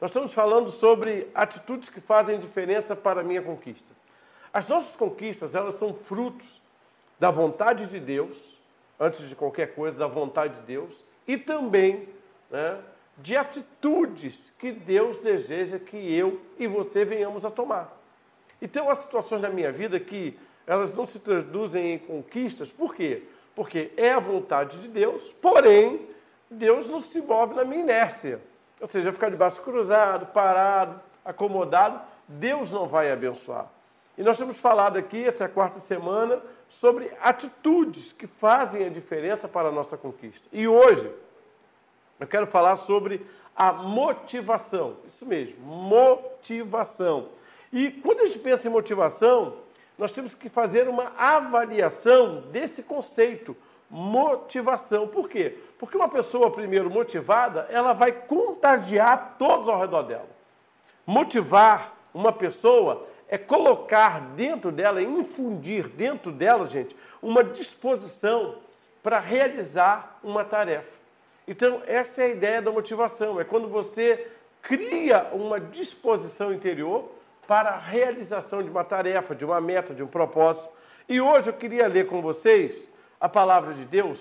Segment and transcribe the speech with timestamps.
[0.00, 3.92] Nós estamos falando sobre atitudes que fazem diferença para a minha conquista.
[4.52, 6.60] As nossas conquistas, elas são frutos
[7.18, 8.36] da vontade de Deus,
[8.98, 12.08] antes de qualquer coisa, da vontade de Deus, e também
[12.50, 12.80] né,
[13.18, 17.94] de atitudes que Deus deseja que eu e você venhamos a tomar.
[18.60, 22.94] E tem umas situações na minha vida que elas não se traduzem em conquistas, por
[22.94, 23.24] quê?
[23.54, 26.08] Porque é a vontade de Deus, porém,
[26.50, 28.40] Deus não se move na minha inércia.
[28.80, 33.66] Ou seja, ficar de braço cruzado, parado, acomodado, Deus não vai abençoar.
[34.16, 39.48] E nós temos falado aqui, essa é quarta semana, sobre atitudes que fazem a diferença
[39.48, 40.46] para a nossa conquista.
[40.52, 41.10] E hoje,
[42.18, 44.96] eu quero falar sobre a motivação.
[45.06, 47.28] Isso mesmo, motivação.
[47.72, 49.54] E quando a gente pensa em motivação,
[49.98, 53.56] nós temos que fazer uma avaliação desse conceito,
[53.90, 55.08] motivação.
[55.08, 55.58] Por quê?
[55.78, 60.28] Porque uma pessoa, primeiro, motivada, ela vai contagiar todos ao redor dela.
[61.04, 68.56] Motivar uma pessoa é colocar dentro dela, infundir dentro dela, gente, uma disposição
[69.02, 71.00] para realizar uma tarefa.
[71.46, 74.28] Então, essa é a ideia da motivação, é quando você
[74.62, 77.10] cria uma disposição interior
[77.46, 80.68] para a realização de uma tarefa, de uma meta, de um propósito.
[81.08, 82.88] E hoje eu queria ler com vocês
[83.20, 84.18] a palavra de Deus,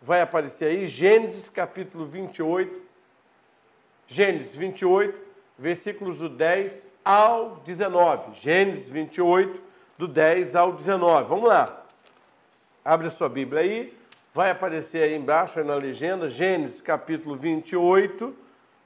[0.00, 2.80] vai aparecer aí, Gênesis capítulo 28,
[4.06, 5.18] Gênesis 28,
[5.58, 8.38] versículos do 10 ao 19.
[8.38, 9.60] Gênesis 28,
[9.98, 11.28] do 10 ao 19.
[11.28, 11.84] Vamos lá.
[12.84, 13.96] Abre a sua Bíblia aí.
[14.32, 18.36] Vai aparecer aí embaixo, aí na legenda, Gênesis capítulo 28,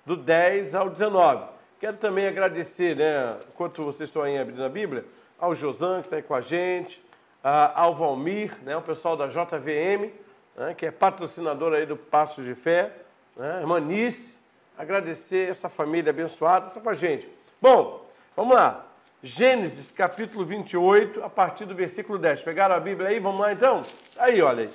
[0.06, 1.44] do 10 ao 19.
[1.78, 5.04] Quero também agradecer, né, enquanto vocês estão aí abrindo a Bíblia,
[5.38, 7.02] ao Josan, que está aí com a gente,
[7.42, 10.10] ao Valmir, né, o pessoal da JVM,
[10.56, 12.92] né, que é patrocinador aí do Passo de Fé,
[13.36, 14.36] né, irmã Nice,
[14.76, 17.28] agradecer essa família abençoada, está com a gente.
[17.60, 18.86] Bom, vamos lá.
[19.22, 22.40] Gênesis capítulo 28, a partir do versículo 10.
[22.40, 23.20] Pegaram a Bíblia aí?
[23.20, 23.82] Vamos lá então?
[24.16, 24.70] Aí, olha aí.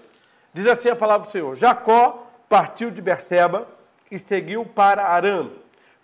[0.54, 3.68] Diz assim a palavra do Senhor: Jacó partiu de Berseba
[4.12, 5.50] e seguiu para Arã.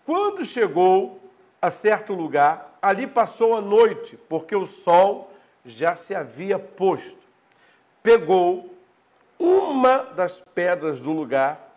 [0.05, 1.22] Quando chegou
[1.61, 5.30] a certo lugar, ali passou a noite, porque o sol
[5.66, 7.17] já se havia posto.
[8.01, 8.73] Pegou
[9.38, 11.75] uma das pedras do lugar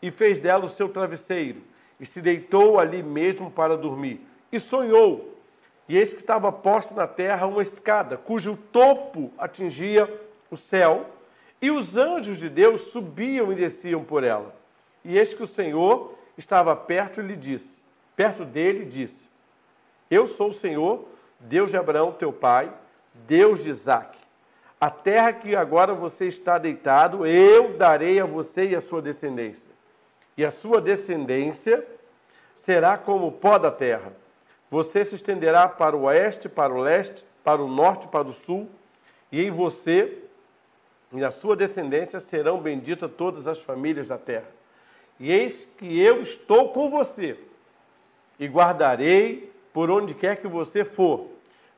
[0.00, 1.62] e fez dela o seu travesseiro,
[2.00, 4.20] e se deitou ali mesmo para dormir.
[4.50, 5.36] E sonhou,
[5.88, 10.08] e eis que estava posta na terra uma escada, cujo topo atingia
[10.50, 11.06] o céu,
[11.60, 14.54] e os anjos de Deus subiam e desciam por ela.
[15.04, 17.80] E eis que o Senhor estava perto e lhe disse,
[18.16, 19.28] perto dele disse:
[20.10, 21.06] Eu sou o Senhor,
[21.38, 22.72] Deus de Abraão, teu pai,
[23.14, 24.18] Deus de Isaac.
[24.80, 29.70] A terra que agora você está deitado, eu darei a você e a sua descendência.
[30.36, 31.86] E a sua descendência
[32.56, 34.12] será como o pó da terra.
[34.70, 38.68] Você se estenderá para o oeste, para o leste, para o norte, para o sul,
[39.30, 40.18] e em você
[41.12, 44.48] e na sua descendência serão benditas todas as famílias da terra.
[45.20, 47.36] E eis que eu estou com você,
[48.38, 51.28] e guardarei por onde quer que você for.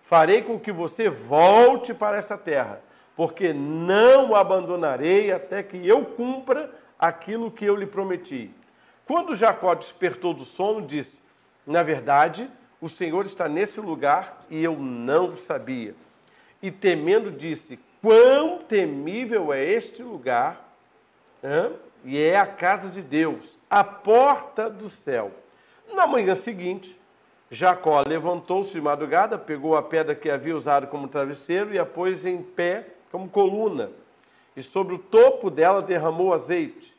[0.04, 2.82] Farei com que você volte para essa terra,
[3.16, 8.50] porque não o abandonarei até que eu cumpra aquilo que eu lhe prometi.
[9.06, 11.22] Quando Jacó despertou do sono, disse:
[11.66, 12.50] Na verdade,
[12.82, 15.94] o Senhor está nesse lugar e eu não sabia.
[16.60, 20.68] E temendo, disse: Quão temível é este lugar,
[22.04, 25.32] e é a casa de Deus, a porta do céu.
[25.94, 26.94] Na manhã seguinte,
[27.54, 32.26] Jacó levantou-se de madrugada, pegou a pedra que havia usado como travesseiro e a pôs
[32.26, 33.92] em pé como coluna,
[34.56, 36.94] e sobre o topo dela derramou azeite.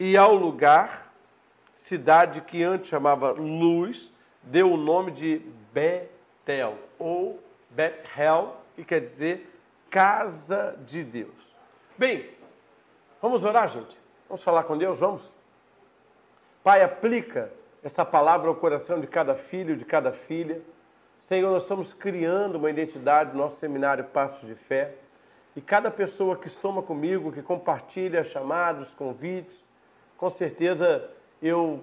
[0.00, 1.12] E ao lugar,
[1.76, 5.40] cidade que antes chamava Luz, deu o nome de
[5.72, 7.40] Betel, ou
[7.70, 9.48] Bethel, que quer dizer
[9.88, 11.30] casa de Deus.
[11.96, 12.28] Bem,
[13.20, 13.96] vamos orar, gente?
[14.28, 14.98] Vamos falar com Deus?
[14.98, 15.30] Vamos?
[16.64, 17.52] Pai, aplica
[17.82, 20.60] essa palavra ao coração de cada filho, de cada filha.
[21.18, 24.94] Senhor, nós estamos criando uma identidade no nosso seminário Passos de Fé.
[25.56, 29.68] E cada pessoa que soma comigo, que compartilha chamados, convites,
[30.16, 31.10] com certeza
[31.42, 31.82] eu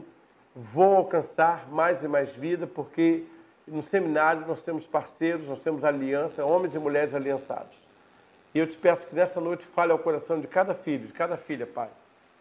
[0.56, 3.26] vou alcançar mais e mais vida, porque
[3.68, 7.78] no seminário nós temos parceiros, nós temos aliança, homens e mulheres aliançados.
[8.56, 11.38] E eu te peço que nessa noite fale ao coração de cada filho, de cada
[11.38, 11.90] filha, Pai.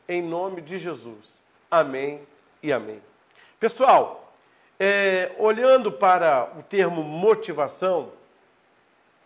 [0.08, 1.38] Em nome de Jesus.
[1.70, 2.22] Amém
[2.62, 3.02] e amém.
[3.60, 4.32] Pessoal,
[4.78, 8.12] é, olhando para o termo motivação,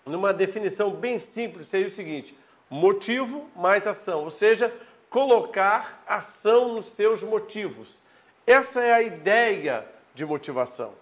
[0.07, 2.35] numa definição bem simples, seria o seguinte:
[2.71, 4.73] motivo mais ação, ou seja,
[5.11, 8.01] colocar ação nos seus motivos.
[8.47, 10.95] Essa é a ideia de motivação.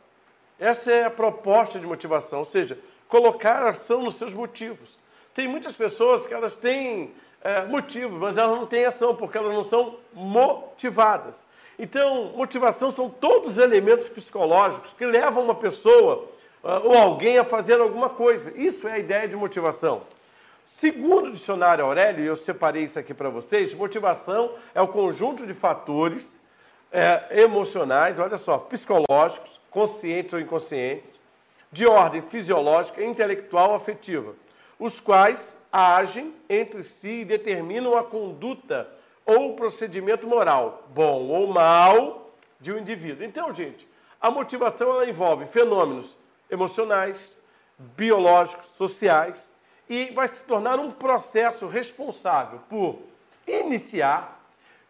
[0.58, 2.76] Essa é a proposta de motivação, ou seja,
[3.08, 4.98] colocar ação nos seus motivos.
[5.32, 9.54] Tem muitas pessoas que elas têm é, motivos, mas elas não têm ação, porque elas
[9.54, 11.36] não são motivadas.
[11.82, 16.28] Então, motivação são todos os elementos psicológicos que levam uma pessoa
[16.62, 18.52] uh, ou alguém a fazer alguma coisa.
[18.54, 20.02] Isso é a ideia de motivação.
[20.78, 25.46] Segundo o dicionário Aurélio, e eu separei isso aqui para vocês, motivação é o conjunto
[25.46, 26.38] de fatores
[26.92, 31.18] é, emocionais, olha só, psicológicos, conscientes ou inconscientes,
[31.72, 34.34] de ordem fisiológica, intelectual, afetiva,
[34.78, 38.99] os quais agem entre si e determinam a conduta
[39.30, 43.24] ou procedimento moral, bom ou mal, de um indivíduo.
[43.24, 43.86] Então, gente,
[44.20, 46.16] a motivação ela envolve fenômenos
[46.50, 47.38] emocionais,
[47.78, 49.48] biológicos, sociais
[49.88, 52.98] e vai se tornar um processo responsável por
[53.46, 54.40] iniciar,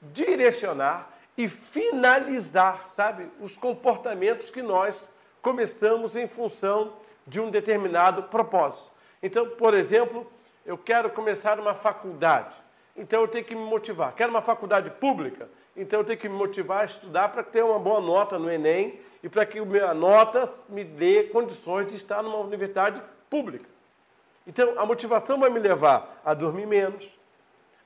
[0.01, 5.11] direcionar e finalizar, sabe, os comportamentos que nós
[5.43, 6.95] começamos em função
[7.27, 8.91] de um determinado propósito.
[9.23, 10.27] Então, por exemplo,
[10.65, 12.55] eu quero começar uma faculdade,
[13.01, 14.15] então eu tenho que me motivar.
[14.15, 17.79] Quero uma faculdade pública, então eu tenho que me motivar a estudar para ter uma
[17.79, 22.23] boa nota no Enem e para que a minha nota me dê condições de estar
[22.23, 23.01] numa universidade
[23.31, 23.65] pública.
[24.47, 27.09] Então, a motivação vai me levar a dormir menos,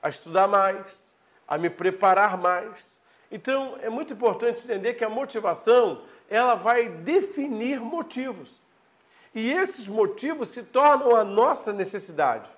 [0.03, 1.01] a estudar mais,
[1.47, 2.85] a me preparar mais.
[3.31, 8.49] Então, é muito importante entender que a motivação, ela vai definir motivos.
[9.33, 12.49] E esses motivos se tornam a nossa necessidade.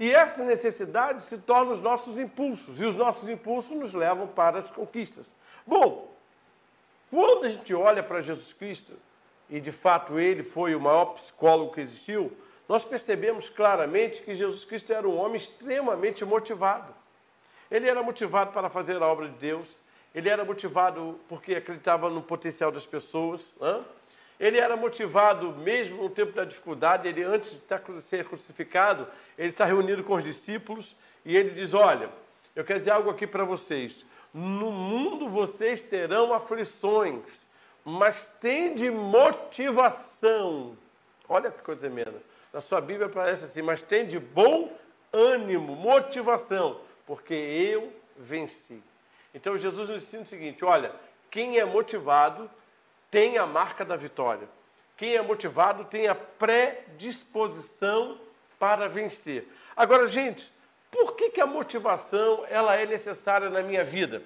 [0.00, 4.58] E essa necessidade se torna os nossos impulsos, e os nossos impulsos nos levam para
[4.58, 5.26] as conquistas.
[5.66, 6.10] Bom,
[7.10, 8.94] quando a gente olha para Jesus Cristo,
[9.50, 12.34] e de fato ele foi o maior psicólogo que existiu,
[12.66, 16.94] nós percebemos claramente que Jesus Cristo era um homem extremamente motivado.
[17.70, 19.66] Ele era motivado para fazer a obra de Deus,
[20.14, 23.54] ele era motivado porque acreditava no potencial das pessoas,
[24.40, 29.06] ele era motivado mesmo no tempo da dificuldade, ele antes de ser crucificado,
[29.36, 30.96] ele está reunido com os discípulos
[31.26, 32.08] e ele diz: Olha,
[32.56, 34.04] eu quero dizer algo aqui para vocês.
[34.32, 37.46] No mundo vocês terão aflições,
[37.84, 40.74] mas tende motivação.
[41.28, 42.22] Olha que coisa tremenda.
[42.50, 44.72] Na sua Bíblia aparece assim, mas tem de bom
[45.12, 48.82] ânimo, motivação, porque eu venci.
[49.34, 50.92] Então Jesus nos ensina o seguinte: olha,
[51.30, 52.50] quem é motivado
[53.10, 54.48] tem a marca da vitória.
[54.96, 58.20] Quem é motivado tem a predisposição
[58.58, 59.48] para vencer.
[59.74, 60.52] Agora, gente,
[60.90, 64.22] por que, que a motivação ela é necessária na minha vida?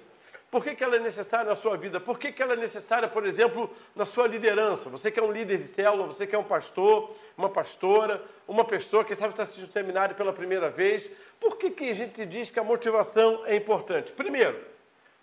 [0.51, 1.99] Por que, que ela é necessária na sua vida?
[1.99, 4.89] Por que, que ela é necessária, por exemplo, na sua liderança?
[4.89, 8.63] Você que é um líder de célula, você que é um pastor, uma pastora, uma
[8.63, 11.09] pessoa que sabe está assistindo o seminário pela primeira vez.
[11.39, 14.11] Por que, que a gente diz que a motivação é importante?
[14.11, 14.57] Primeiro,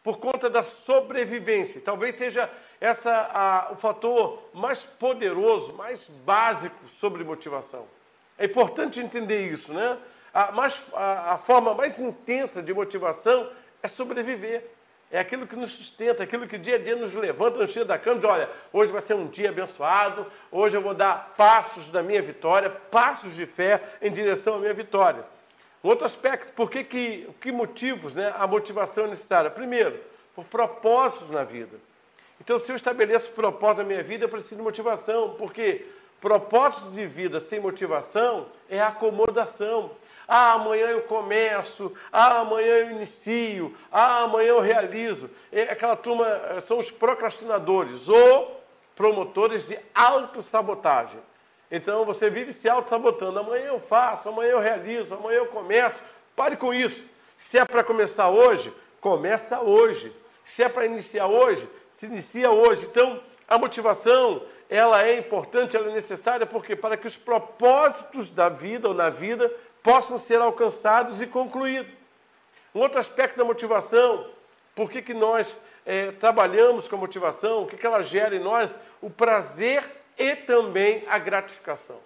[0.03, 1.81] por conta da sobrevivência.
[1.81, 2.51] Talvez seja
[2.81, 7.87] essa a, o fator mais poderoso, mais básico sobre motivação.
[8.37, 9.97] É importante entender isso, né?
[10.35, 13.49] A, mais, a, a forma mais intensa de motivação
[13.83, 14.65] é sobreviver.
[15.11, 17.99] É aquilo que nos sustenta, aquilo que dia a dia nos levanta, nos tira da
[17.99, 22.03] cama, diz, olha, hoje vai ser um dia abençoado, hoje eu vou dar passos da
[22.03, 25.23] minha vitória, passos de fé em direção à minha vitória.
[25.83, 29.51] Outro aspecto, por que, que, que motivos né, a motivação é necessária?
[29.51, 29.99] Primeiro,
[30.35, 31.77] por propósitos na vida.
[32.41, 35.87] Então, se eu estabeleço propósito na minha vida, eu preciso de motivação, porque
[36.21, 39.91] propósito de vida sem motivação é acomodação,
[40.27, 41.93] ah, amanhã eu começo.
[42.11, 43.77] Ah, amanhã eu inicio.
[43.91, 45.29] Ah, amanhã eu realizo.
[45.53, 48.63] É aquela turma eh, são os procrastinadores ou
[48.97, 51.21] promotores de autossabotagem.
[51.75, 53.41] Então você vive se auto-sabotando.
[53.41, 56.03] Amanhã eu faço, amanhã eu realizo, amanhã eu começo.
[56.37, 57.03] Pare com isso.
[57.39, 60.15] Se é para começar hoje, começa hoje.
[60.45, 62.85] Se é para iniciar hoje, se inicia hoje.
[62.85, 68.51] Então, a motivação, ela é importante, ela é necessária, porque para que os propósitos da
[68.51, 69.51] vida ou na vida
[69.83, 71.91] possam ser alcançados e concluídos.
[72.75, 74.27] Um outro aspecto da motivação,
[74.75, 78.41] por que, que nós é, trabalhamos com a motivação, o que, que ela gera em
[78.41, 78.77] nós?
[79.01, 81.99] O prazer e também a gratificação.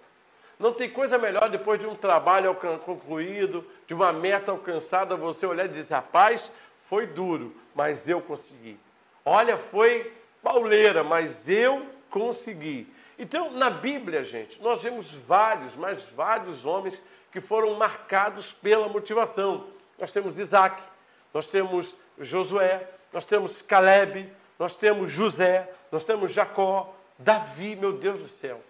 [0.57, 5.65] Não tem coisa melhor depois de um trabalho concluído, de uma meta alcançada, você olhar
[5.65, 6.51] e dizer, rapaz,
[6.89, 8.79] foi duro, mas eu consegui.
[9.23, 12.91] Olha, foi pauleira, mas eu consegui.
[13.19, 16.99] Então, na Bíblia, gente, nós vemos vários, mas vários homens
[17.31, 19.67] que foram marcados pela motivação.
[19.99, 20.81] Nós temos Isaac,
[21.31, 28.19] nós temos Josué, nós temos Caleb, nós temos José, nós temos Jacó, Davi, meu Deus
[28.19, 28.61] do céu.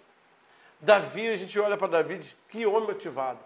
[0.79, 3.39] Davi, a gente olha para Davi e diz, que homem motivado.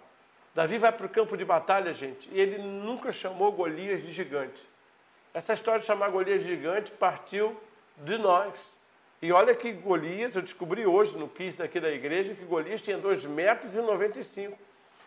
[0.54, 4.62] Davi vai para o campo de batalha, gente, e ele nunca chamou Golias de gigante.
[5.34, 7.56] Essa história de chamar Golias de gigante partiu
[7.98, 8.54] de nós.
[9.22, 12.98] E olha que Golias, eu descobri hoje no quiz aqui da igreja, que Golias tinha
[12.98, 14.58] 2 metros e 95,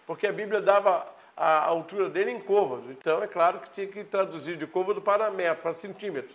[0.06, 2.88] porque a Bíblia dava a altura dele em côvados.
[2.90, 6.34] Então, é claro que tinha que traduzir de côvado para metro, para centímetros.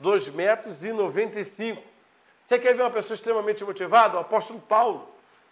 [0.00, 1.80] 2 metros e 95.
[2.48, 4.16] Você quer ver uma pessoa extremamente motivada?
[4.16, 5.06] O apóstolo Paulo.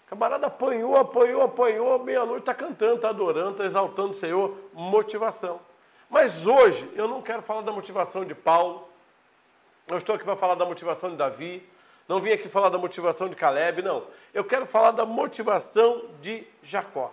[0.07, 4.57] O camarada apanhou, apanhou, apanhou, meia-noite está cantando, está adorando, está exaltando o Senhor.
[4.73, 5.61] Motivação.
[6.09, 8.89] Mas hoje eu não quero falar da motivação de Paulo.
[9.87, 11.69] Eu estou aqui para falar da motivação de Davi.
[12.09, 14.05] Não vim aqui falar da motivação de Caleb, não.
[14.33, 17.13] Eu quero falar da motivação de Jacó.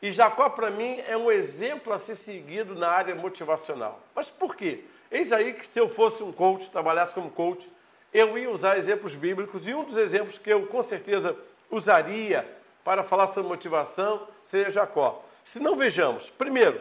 [0.00, 3.98] E Jacó, para mim, é um exemplo a ser seguido na área motivacional.
[4.14, 4.84] Mas por quê?
[5.10, 7.68] Eis aí que se eu fosse um coach, trabalhasse como coach,
[8.12, 11.36] eu ia usar exemplos bíblicos e um dos exemplos que eu com certeza
[11.70, 12.46] usaria
[12.84, 15.22] para falar sobre motivação seria Jacó.
[15.44, 16.80] Se não vejamos, primeiro,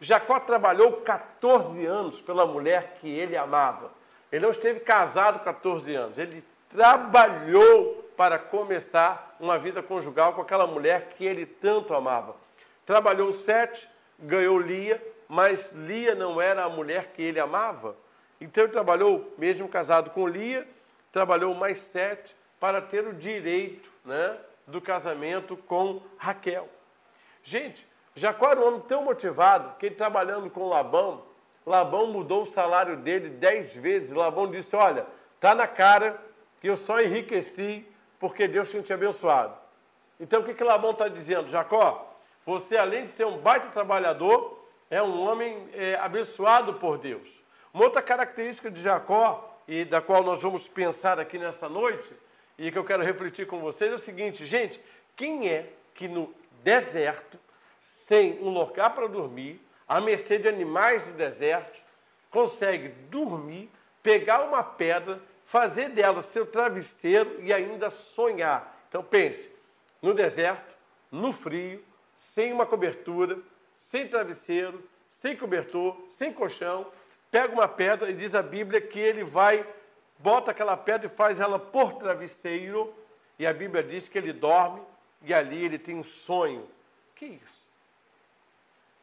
[0.00, 3.90] Jacó trabalhou 14 anos pela mulher que ele amava.
[4.30, 10.66] Ele não esteve casado 14 anos, ele trabalhou para começar uma vida conjugal com aquela
[10.66, 12.36] mulher que ele tanto amava.
[12.84, 17.96] Trabalhou sete, ganhou Lia, mas Lia não era a mulher que ele amava.
[18.40, 20.66] Então ele trabalhou, mesmo casado com Lia,
[21.12, 26.68] trabalhou mais sete para ter o direito né, do casamento com Raquel.
[27.42, 31.24] Gente, Jacó era um homem tão motivado que ele trabalhando com Labão,
[31.68, 34.10] Labão mudou o salário dele dez vezes.
[34.10, 35.06] Labão disse: Olha,
[35.38, 36.18] tá na cara
[36.60, 37.86] que eu só enriqueci
[38.18, 39.54] porque Deus tinha te abençoado.
[40.18, 41.50] Então o que, que Labão está dizendo?
[41.50, 42.10] Jacó,
[42.44, 47.28] você, além de ser um baita trabalhador, é um homem é, abençoado por Deus.
[47.78, 52.12] Uma outra característica de Jacó, e da qual nós vamos pensar aqui nessa noite,
[52.58, 54.80] e que eu quero refletir com vocês, é o seguinte, gente:
[55.14, 57.38] quem é que no deserto,
[57.78, 61.80] sem um lugar para dormir, à mercê de animais de deserto,
[62.32, 63.70] consegue dormir,
[64.02, 68.76] pegar uma pedra, fazer dela seu travesseiro e ainda sonhar?
[68.88, 69.52] Então pense,
[70.02, 70.74] no deserto,
[71.12, 71.80] no frio,
[72.16, 73.38] sem uma cobertura,
[73.72, 74.82] sem travesseiro,
[75.22, 76.88] sem cobertor, sem colchão,
[77.30, 79.66] pega uma pedra e diz a Bíblia que ele vai,
[80.18, 82.94] bota aquela pedra e faz ela por travesseiro,
[83.38, 84.80] e a Bíblia diz que ele dorme
[85.22, 86.68] e ali ele tem um sonho.
[87.14, 87.68] Que isso?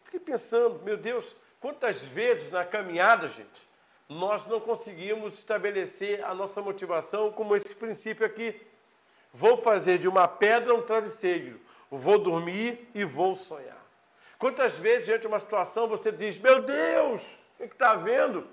[0.06, 1.26] Fiquei pensando, meu Deus,
[1.60, 3.66] quantas vezes na caminhada, gente,
[4.08, 8.60] nós não conseguimos estabelecer a nossa motivação como esse princípio aqui.
[9.34, 11.60] Vou fazer de uma pedra um travesseiro
[11.98, 13.84] vou dormir e vou sonhar.
[14.38, 17.24] Quantas vezes, diante de uma situação, você diz: Meu Deus,
[17.64, 18.48] o que está vendo?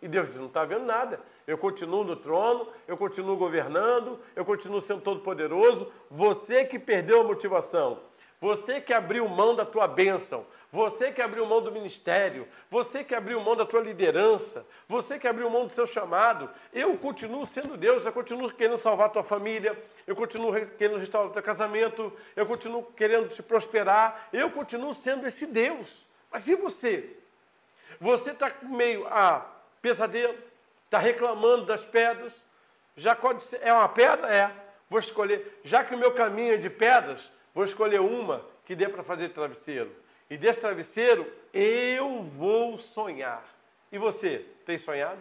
[0.00, 1.20] E Deus diz: Não está vendo nada.
[1.46, 5.92] Eu continuo no trono, eu continuo governando, eu continuo sendo todo-poderoso.
[6.10, 8.00] Você que perdeu a motivação,
[8.40, 13.14] você que abriu mão da tua bênção, você que abriu mão do ministério, você que
[13.14, 17.76] abriu mão da tua liderança, você que abriu mão do seu chamado, eu continuo sendo
[17.76, 22.12] Deus, eu continuo querendo salvar a tua família, eu continuo querendo restaurar o teu casamento,
[22.34, 26.04] eu continuo querendo te prosperar, eu continuo sendo esse Deus.
[26.30, 27.16] Mas e você?
[28.00, 29.46] Você está meio a
[29.80, 30.36] pesadelo,
[30.84, 32.44] está reclamando das pedras.
[32.96, 34.32] Jacó disse: é uma pedra?
[34.32, 34.50] É.
[34.88, 35.60] Vou escolher.
[35.64, 39.30] Já que o meu caminho é de pedras, vou escolher uma que dê para fazer
[39.30, 39.90] travesseiro.
[40.28, 43.44] E desse travesseiro eu vou sonhar.
[43.90, 45.20] E você, tem sonhado?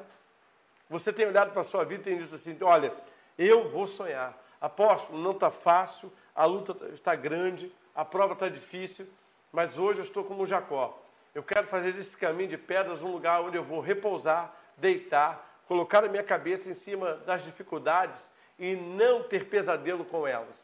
[0.89, 2.93] Você tem olhado para a sua vida e tem dito assim: olha,
[3.37, 4.35] eu vou sonhar.
[4.59, 9.07] Apóstolo, não está fácil, a luta está grande, a prova está difícil,
[9.51, 10.99] mas hoje eu estou como Jacó.
[11.35, 16.05] Eu quero fazer desse caminho de pedras um lugar onde eu vou repousar, deitar, colocar
[16.05, 20.55] a minha cabeça em cima das dificuldades e não ter pesadelo com elas,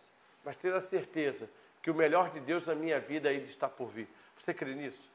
[0.46, 1.50] mas ter a certeza
[1.84, 4.08] que o melhor de Deus na minha vida ainda está por vir.
[4.38, 5.12] Você crê nisso?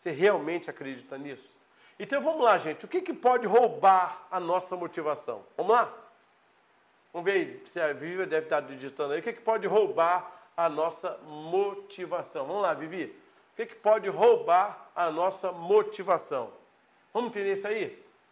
[0.00, 1.46] Você realmente acredita nisso?
[1.98, 2.86] Então vamos lá, gente.
[2.86, 5.44] O que, que pode roubar a nossa motivação?
[5.54, 5.92] Vamos lá?
[7.12, 9.20] Vamos ver aí, se a Vivi deve estar digitando aí.
[9.20, 12.46] O que, que pode roubar a nossa motivação?
[12.46, 13.14] Vamos lá, Vivi.
[13.58, 16.52] Que, que pode roubar a nossa motivação?
[17.12, 17.86] Vamos entender isso aí?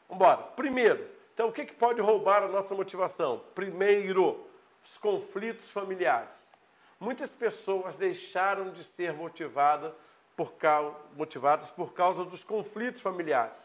[0.08, 0.36] Vamos embora.
[0.36, 1.04] Primeiro,
[1.34, 3.42] então o que, que pode roubar a nossa motivação?
[3.52, 4.48] Primeiro,
[4.84, 6.52] os conflitos familiares.
[7.00, 9.92] Muitas pessoas deixaram de ser motivadas
[10.36, 13.58] por causa, motivadas por causa dos conflitos familiares.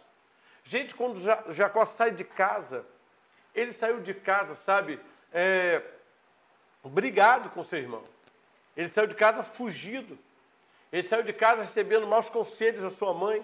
[0.63, 1.21] Gente, quando
[1.53, 2.83] Jacó sai de casa,
[3.53, 4.99] ele saiu de casa, sabe,
[5.31, 5.79] é,
[6.83, 8.03] brigado com seu irmão.
[8.75, 10.17] Ele saiu de casa fugido.
[10.91, 13.43] Ele saiu de casa recebendo maus conselhos da sua mãe.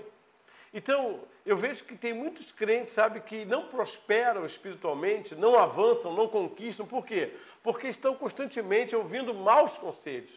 [0.74, 6.28] Então, eu vejo que tem muitos crentes, sabe, que não prosperam espiritualmente, não avançam, não
[6.28, 6.86] conquistam.
[6.86, 7.34] Por quê?
[7.64, 10.30] Porque estão constantemente ouvindo maus conselhos.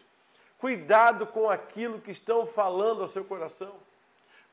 [0.57, 3.73] Cuidado com aquilo que estão falando ao seu coração.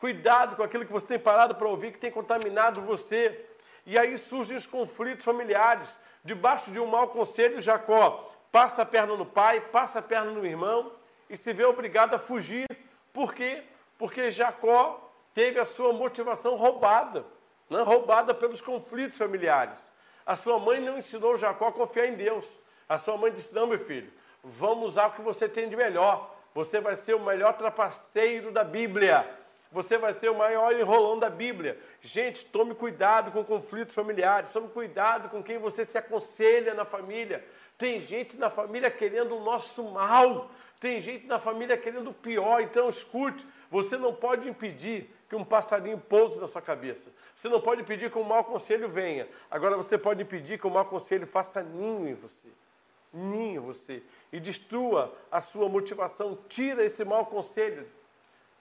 [0.00, 3.46] Cuidado com aquilo que você tem parado para ouvir, que tem contaminado você.
[3.86, 5.88] E aí surgem os conflitos familiares.
[6.24, 10.44] Debaixo de um mau conselho, Jacó passa a perna no pai, passa a perna no
[10.44, 10.97] irmão
[11.28, 12.66] e se vê obrigado a fugir.
[13.12, 13.62] Por quê?
[13.98, 17.24] Porque Jacó teve a sua motivação roubada,
[17.68, 17.82] né?
[17.82, 19.80] roubada pelos conflitos familiares.
[20.24, 22.44] A sua mãe não ensinou Jacó a confiar em Deus.
[22.88, 26.34] A sua mãe disse: Não, meu filho, vamos usar o que você tem de melhor.
[26.54, 29.28] Você vai ser o melhor trapaceiro da Bíblia.
[29.70, 31.78] Você vai ser o maior enrolão da Bíblia.
[32.00, 34.52] Gente, tome cuidado com conflitos familiares.
[34.52, 37.44] Tome cuidado com quem você se aconselha na família.
[37.76, 40.50] Tem gente na família querendo o nosso mal.
[40.80, 42.60] Tem gente na família querendo o pior.
[42.60, 47.10] Então, escute: você não pode impedir que um passarinho pouse na sua cabeça.
[47.36, 49.28] Você não pode impedir que um mau conselho venha.
[49.50, 52.48] Agora, você pode impedir que o mau conselho faça ninho em você
[53.12, 56.38] ninho você e destrua a sua motivação.
[56.48, 57.86] Tira esse mau conselho.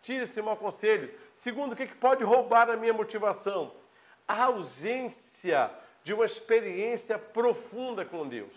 [0.01, 1.13] Tira esse mau conselho.
[1.33, 3.73] Segundo, o que pode roubar a minha motivação?
[4.27, 5.71] A ausência
[6.03, 8.53] de uma experiência profunda com Deus.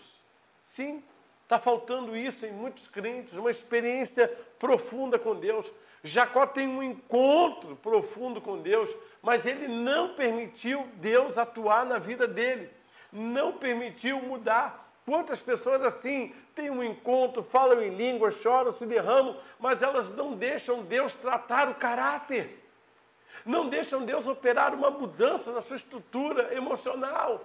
[0.63, 1.03] Sim,
[1.51, 5.65] está faltando isso em muitos crentes, uma experiência profunda com Deus.
[6.01, 8.89] Jacó tem um encontro profundo com Deus,
[9.21, 12.69] mas ele não permitiu Deus atuar na vida dele,
[13.11, 19.35] não permitiu mudar Quantas pessoas assim têm um encontro, falam em língua, choram, se derramam,
[19.59, 22.63] mas elas não deixam Deus tratar o caráter.
[23.43, 27.41] Não deixam Deus operar uma mudança na sua estrutura emocional.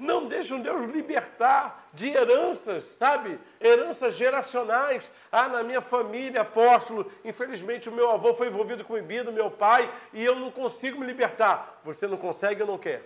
[0.00, 3.38] Não deixam Deus libertar de heranças, sabe?
[3.60, 5.10] Heranças geracionais.
[5.30, 9.92] Ah, na minha família, apóstolo, infelizmente o meu avô foi envolvido com bebida, meu pai,
[10.14, 11.82] e eu não consigo me libertar.
[11.84, 13.02] Você não consegue ou não quer?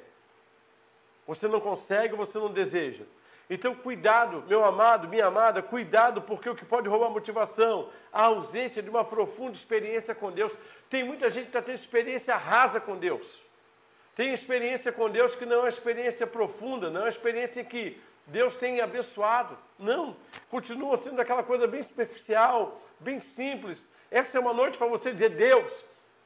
[1.27, 3.03] Você não consegue você não deseja?
[3.51, 7.91] Então, cuidado, meu amado, minha amada, cuidado, porque o que pode roubar a motivação?
[8.13, 10.53] A ausência de uma profunda experiência com Deus.
[10.89, 13.44] Tem muita gente que está tendo experiência rasa com Deus.
[14.15, 17.65] Tem experiência com Deus que não é uma experiência profunda, não é uma experiência em
[17.65, 19.59] que Deus tem abençoado.
[19.79, 20.17] Não,
[20.49, 23.89] continua sendo aquela coisa bem superficial, bem simples.
[24.11, 25.71] Essa é uma noite para você dizer: Deus,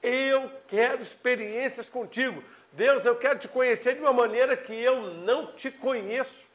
[0.03, 2.43] eu quero experiências contigo.
[2.73, 6.49] Deus, eu quero te conhecer de uma maneira que eu não te conheço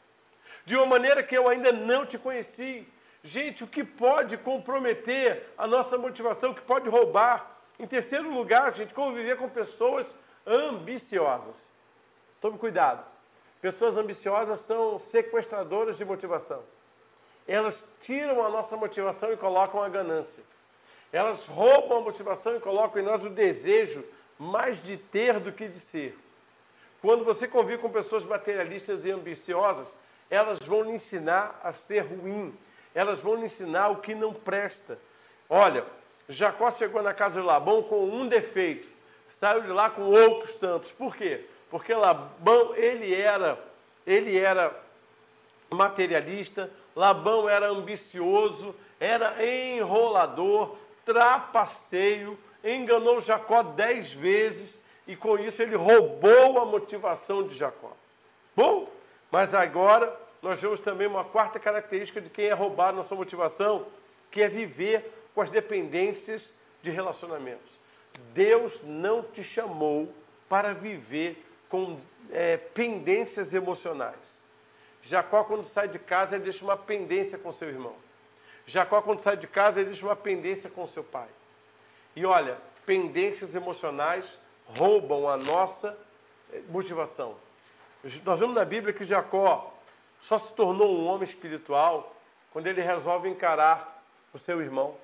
[0.66, 2.88] de uma maneira que eu ainda não te conheci.
[3.24, 7.58] Gente, o que pode comprometer a nossa motivação, o que pode roubar?
[7.80, 10.16] Em terceiro lugar, gente, conviver com pessoas
[10.46, 11.62] ambiciosas.
[12.42, 13.04] Tome cuidado.
[13.62, 16.62] Pessoas ambiciosas são sequestradoras de motivação.
[17.48, 20.44] Elas tiram a nossa motivação e colocam a ganância.
[21.12, 24.04] Elas roubam a motivação e colocam em nós o desejo
[24.38, 26.18] mais de ter do que de ser.
[27.02, 29.94] Quando você convive com pessoas materialistas e ambiciosas,
[30.30, 32.58] elas vão lhe ensinar a ser ruim,
[32.96, 34.98] elas vão lhe ensinar o que não presta.
[35.50, 35.86] Olha,
[36.28, 38.88] Jacó chegou na casa de Labão com um defeito,
[39.44, 40.90] saiu de lá com outros tantos.
[40.92, 41.42] Por quê?
[41.70, 43.62] Porque Labão, ele era,
[44.08, 44.74] ele era
[45.70, 55.76] materialista, Labão era ambicioso, era enrolador, trapaceiro, enganou Jacó dez vezes e com isso ele
[55.76, 57.92] roubou a motivação de Jacó.
[58.56, 58.88] Bom,
[59.30, 63.88] mas agora nós vemos também uma quarta característica de quem é roubado na sua motivação,
[64.32, 67.73] que é viver com as dependências de relacionamentos.
[68.34, 70.14] Deus não te chamou
[70.50, 72.00] para viver com
[72.32, 74.16] é, pendências emocionais.
[75.02, 77.96] Jacó, quando sai de casa, ele deixa uma pendência com seu irmão.
[78.66, 81.28] Jacó, quando sai de casa, ele deixa uma pendência com seu pai.
[82.16, 84.40] E olha, pendências emocionais
[84.78, 85.98] roubam a nossa
[86.52, 87.36] é, motivação.
[88.26, 89.74] Nós vemos na Bíblia que Jacó
[90.22, 92.16] só se tornou um homem espiritual
[92.52, 94.96] quando ele resolve encarar o seu irmão,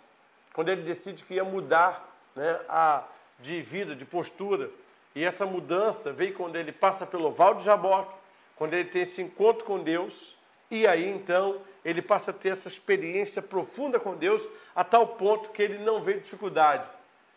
[0.53, 2.08] quando ele decide que ia mudar
[2.39, 3.03] né, a,
[3.39, 4.69] de vida, de postura.
[5.13, 8.13] E essa mudança veio quando ele passa pelo Val de Jaboque,
[8.55, 10.37] quando ele tem esse encontro com Deus,
[10.71, 14.41] e aí então ele passa a ter essa experiência profunda com Deus,
[14.75, 16.87] a tal ponto que ele não vê dificuldade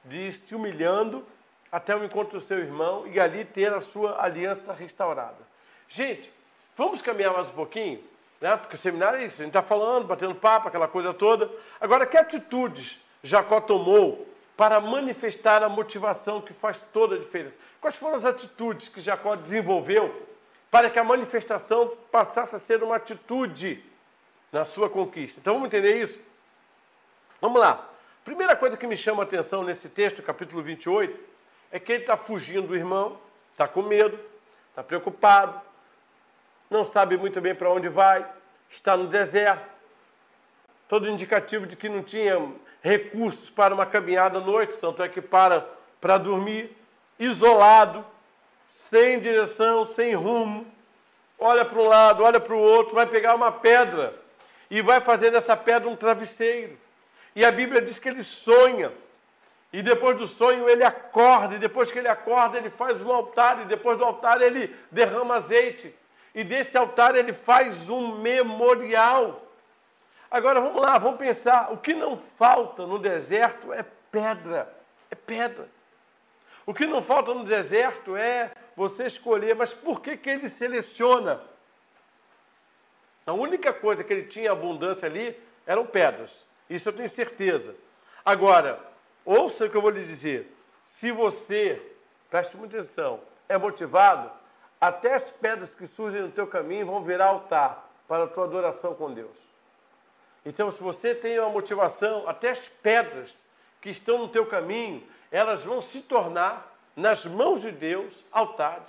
[0.05, 1.25] de ir se humilhando
[1.71, 5.39] até o encontro do seu irmão e ali ter a sua aliança restaurada.
[5.89, 6.31] Gente,
[6.77, 8.03] Vamos caminhar mais um pouquinho?
[8.41, 8.57] Né?
[8.57, 11.51] Porque o seminário é isso, a gente está falando, batendo papo, aquela coisa toda.
[11.79, 14.27] Agora, que atitudes Jacó tomou
[14.63, 17.57] para manifestar a motivação que faz toda a diferença?
[17.81, 20.25] Quais foram as atitudes que Jacó desenvolveu
[20.71, 23.85] para que a manifestação passasse a ser uma atitude
[24.53, 25.41] na sua conquista?
[25.41, 26.17] Então vamos entender isso?
[27.41, 27.85] Vamos lá.
[28.25, 31.19] Primeira coisa que me chama a atenção nesse texto, capítulo 28,
[31.73, 33.19] é que ele está fugindo do irmão,
[33.51, 34.17] está com medo,
[34.71, 35.61] está preocupado,
[36.71, 38.25] não sabe muito bem para onde vai,
[38.71, 39.69] está no deserto.
[40.87, 42.39] Todo indicativo de que não tinha
[42.83, 45.67] recursos para uma caminhada à noite, tanto é que para
[46.01, 46.77] para dormir,
[47.17, 48.05] isolado,
[48.91, 50.67] sem direção, sem rumo.
[51.39, 54.13] olha para um lado, olha para o outro, vai pegar uma pedra
[54.69, 56.77] e vai fazer dessa pedra um travesseiro.
[57.37, 58.93] E a Bíblia diz que ele sonha.
[59.73, 63.63] E depois do sonho ele acorda, e depois que ele acorda, ele faz um altar,
[63.63, 65.95] e depois do altar ele derrama azeite.
[66.35, 69.41] E desse altar ele faz um memorial.
[70.33, 71.71] Agora vamos lá, vamos pensar.
[71.71, 74.75] O que não falta no deserto é pedra.
[75.11, 75.69] É pedra.
[76.65, 81.39] O que não falta no deserto é você escolher, mas por que, que ele seleciona?
[83.27, 86.31] A única coisa que ele tinha abundância ali eram pedras.
[86.71, 87.75] Isso eu tenho certeza.
[88.25, 88.81] Agora,
[89.27, 90.51] ouça o que eu vou lhe dizer.
[90.87, 91.83] Se você,
[92.31, 94.31] preste muita atenção, é motivado,
[94.81, 98.95] até as pedras que surgem no teu caminho vão virar altar para a tua adoração
[98.95, 99.42] com Deus.
[100.45, 103.33] Então, se você tem uma motivação, até as pedras
[103.81, 108.89] que estão no teu caminho, elas vão se tornar, nas mãos de Deus, altares.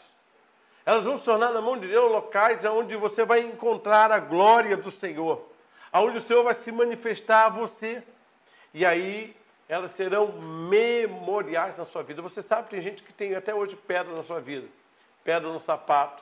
[0.86, 4.76] Elas vão se tornar na mão de Deus locais onde você vai encontrar a glória
[4.76, 5.48] do Senhor,
[5.92, 8.04] aonde o Senhor vai se manifestar a você.
[8.74, 9.36] E aí
[9.70, 12.22] elas serão memoriais na sua vida.
[12.22, 14.68] Você sabe, tem gente que tem até hoje pedra na sua vida.
[15.24, 16.22] Pedra no sapato,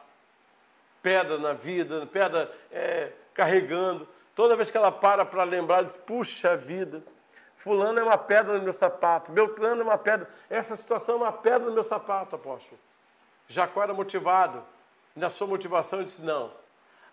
[1.02, 4.08] pedra na vida, pedra é, carregando.
[4.36, 7.04] Toda vez que ela para para lembrar, ela diz, puxa vida,
[7.62, 10.28] Fulano é uma pedra no meu sapato, Beltrano é uma pedra.
[10.50, 12.80] Essa situação é uma pedra no meu sapato, apóstolo.
[13.48, 14.64] Jacó era motivado.
[15.16, 16.52] Na sua motivação, ele disse: Não,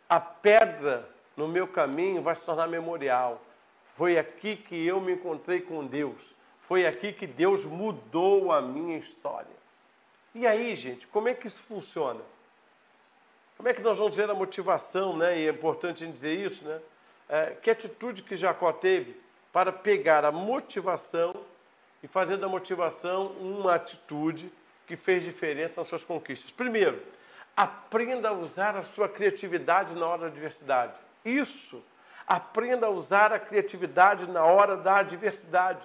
[0.09, 3.43] a pedra no meu caminho vai se tornar memorial.
[3.97, 6.35] Foi aqui que eu me encontrei com Deus.
[6.63, 9.59] Foi aqui que Deus mudou a minha história.
[10.35, 12.21] E aí, gente, como é que isso funciona?
[13.57, 15.39] Como é que nós vamos ver a motivação, né?
[15.41, 16.81] E é importante a gente dizer isso, né?
[17.29, 19.29] É, que atitude que Jacó teve?
[19.53, 21.35] para pegar a motivação
[22.03, 24.53] e fazer da motivação uma atitude
[24.87, 26.51] que fez diferença nas suas conquistas.
[26.51, 27.03] Primeiro,
[27.57, 30.93] aprenda a usar a sua criatividade na hora da adversidade.
[31.25, 31.83] Isso,
[32.27, 35.83] aprenda a usar a criatividade na hora da adversidade.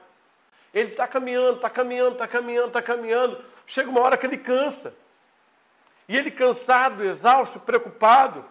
[0.73, 3.45] Ele está caminhando, está caminhando, está caminhando, está caminhando.
[3.65, 4.93] Chega uma hora que ele cansa.
[6.07, 8.45] E ele cansado, exausto, preocupado,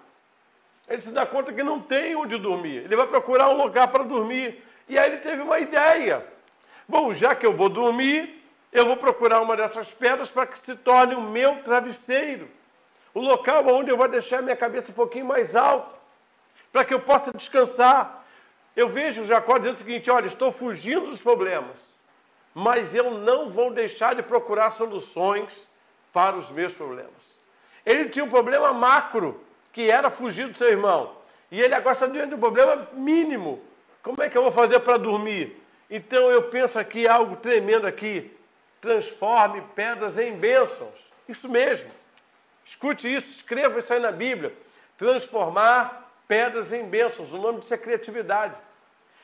[0.89, 2.85] ele se dá conta que não tem onde dormir.
[2.85, 4.63] Ele vai procurar um lugar para dormir.
[4.89, 6.27] E aí ele teve uma ideia.
[6.89, 8.43] Bom, já que eu vou dormir,
[8.73, 12.49] eu vou procurar uma dessas pedras para que se torne o meu travesseiro.
[13.15, 15.95] O local onde eu vou deixar minha cabeça um pouquinho mais alta,
[16.73, 18.25] para que eu possa descansar.
[18.75, 21.79] Eu vejo Jacó dizendo o seguinte: olha, estou fugindo dos problemas,
[22.55, 25.69] mas eu não vou deixar de procurar soluções
[26.13, 27.13] para os meus problemas.
[27.85, 29.39] Ele tinha um problema macro,
[29.73, 31.17] que era fugir do seu irmão.
[31.51, 33.63] E ele agora está diante de um problema mínimo,
[34.03, 35.57] como é que eu vou fazer para dormir?
[35.89, 38.37] Então eu penso aqui algo tremendo aqui.
[38.81, 41.13] Transforme pedras em bênçãos.
[41.29, 41.91] Isso mesmo.
[42.65, 44.53] Escute isso, escreva isso aí na Bíblia.
[44.99, 47.33] Transformar pedras em bênçãos.
[47.33, 48.55] O nome disso é criatividade.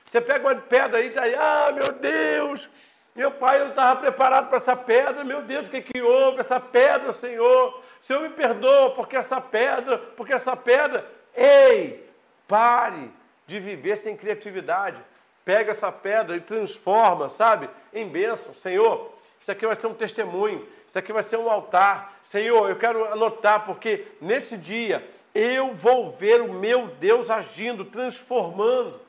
[0.05, 2.69] Você pega uma pedra aí e está aí, ah, meu Deus,
[3.15, 6.41] meu pai não estava preparado para essa pedra, meu Deus, o que, que houve?
[6.41, 11.09] Essa pedra, Senhor, Senhor me perdoa, porque essa pedra, porque essa pedra.
[11.35, 12.09] Ei,
[12.47, 13.11] pare,
[13.47, 14.99] de viver sem criatividade.
[15.45, 18.55] Pega essa pedra e transforma, sabe, em bênção.
[18.55, 22.19] Senhor, isso aqui vai ser um testemunho, isso aqui vai ser um altar.
[22.25, 29.01] Senhor, eu quero anotar, porque nesse dia eu vou ver o meu Deus agindo, transformando.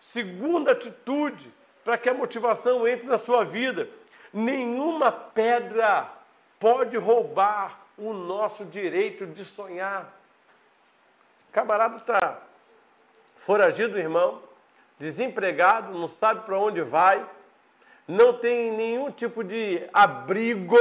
[0.00, 1.52] Segunda atitude,
[1.84, 3.88] para que a motivação entre na sua vida.
[4.32, 6.08] Nenhuma pedra
[6.58, 10.12] pode roubar o nosso direito de sonhar.
[11.52, 12.40] Camarada está
[13.36, 14.42] foragido irmão,
[14.98, 17.24] desempregado, não sabe para onde vai,
[18.06, 20.76] não tem nenhum tipo de abrigo,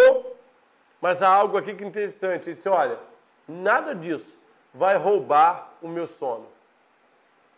[1.01, 2.49] mas há algo aqui que é interessante.
[2.49, 2.99] Ele disse: olha,
[3.47, 4.37] nada disso
[4.73, 6.47] vai roubar o meu sono.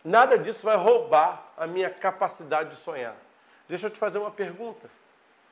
[0.04, 3.14] Nada disso vai roubar a minha capacidade de sonhar.
[3.68, 4.90] Deixa eu te fazer uma pergunta.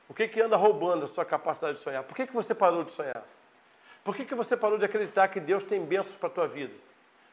[0.09, 2.03] O que, que anda roubando a sua capacidade de sonhar?
[2.03, 3.23] Por que, que você parou de sonhar?
[4.03, 6.73] Por que, que você parou de acreditar que Deus tem bênçãos para a tua vida?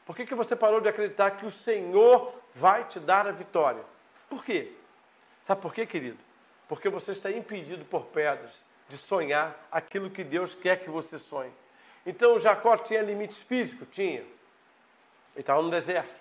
[0.04, 3.82] Por que, que você parou de acreditar que o Senhor vai te dar a vitória?
[4.28, 4.72] Por quê?
[5.44, 6.18] Sabe por quê, querido?
[6.68, 11.52] Porque você está impedido por pedras de sonhar aquilo que Deus quer que você sonhe.
[12.04, 13.88] Então Jacó tinha limites físicos?
[13.90, 14.20] Tinha.
[14.20, 16.14] Ele estava no deserto.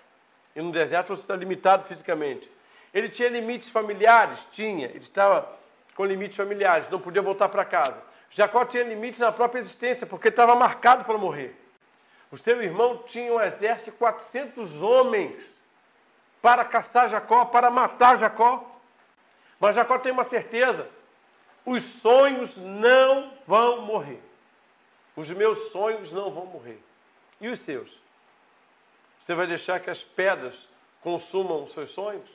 [0.54, 2.50] E no deserto você está limitado fisicamente.
[2.92, 4.46] Ele tinha limites familiares?
[4.50, 4.86] Tinha.
[4.86, 5.56] Ele estava
[5.94, 8.02] com limites familiares, não podia voltar para casa.
[8.36, 11.56] Jacó tinha limites na própria existência, porque estava marcado para morrer.
[12.30, 15.56] O seu irmão tinha um exército de 400 homens
[16.42, 18.62] para caçar Jacó, para matar Jacó.
[19.58, 20.86] Mas Jacó tem uma certeza:
[21.64, 24.20] os sonhos não vão morrer.
[25.16, 26.78] Os meus sonhos não vão morrer.
[27.40, 27.98] E os seus?
[29.24, 30.68] Você vai deixar que as pedras
[31.00, 32.28] consumam os seus sonhos?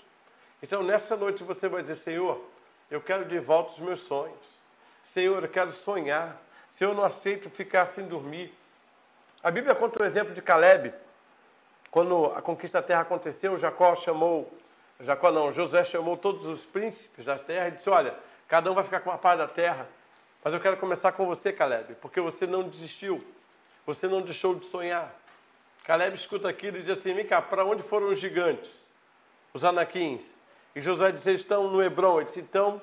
[0.63, 2.43] Então, nessa noite você vai dizer: Senhor,
[2.89, 4.60] eu quero de volta os meus sonhos.
[5.03, 6.41] Senhor, eu quero sonhar.
[6.69, 8.53] Senhor, eu não aceito ficar sem dormir.
[9.43, 10.93] A Bíblia conta o exemplo de Caleb.
[11.89, 14.51] Quando a conquista da terra aconteceu, Jacó chamou,
[14.99, 18.15] Jacó não, Josué chamou todos os príncipes da terra e disse: Olha,
[18.47, 19.87] cada um vai ficar com uma parte da terra.
[20.43, 23.23] Mas eu quero começar com você, Caleb, porque você não desistiu.
[23.85, 25.13] Você não deixou de sonhar.
[25.83, 28.71] Caleb escuta aquilo e diz assim: Vem cá, para onde foram os gigantes?
[29.53, 30.23] Os anaquins.
[30.75, 32.17] E Josué diz: Eles estão no Hebron.
[32.17, 32.81] Ele disse: Então,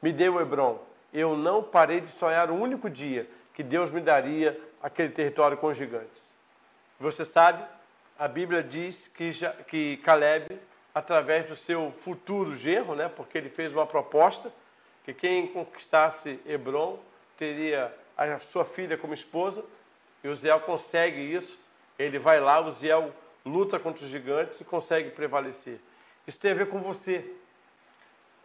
[0.00, 0.84] me dê o Hebron.
[1.12, 5.68] Eu não parei de sonhar um único dia que Deus me daria aquele território com
[5.68, 6.30] os gigantes.
[6.98, 7.64] Você sabe,
[8.18, 9.32] a Bíblia diz que,
[9.68, 10.58] que Caleb,
[10.94, 14.52] através do seu futuro genro, né, porque ele fez uma proposta,
[15.04, 16.98] que quem conquistasse Hebron
[17.36, 19.64] teria a sua filha como esposa,
[20.22, 21.58] e Uziel consegue isso.
[21.98, 23.12] Ele vai lá, Uziel
[23.44, 25.80] luta contra os gigantes e consegue prevalecer.
[26.26, 27.28] Isso tem a ver com você.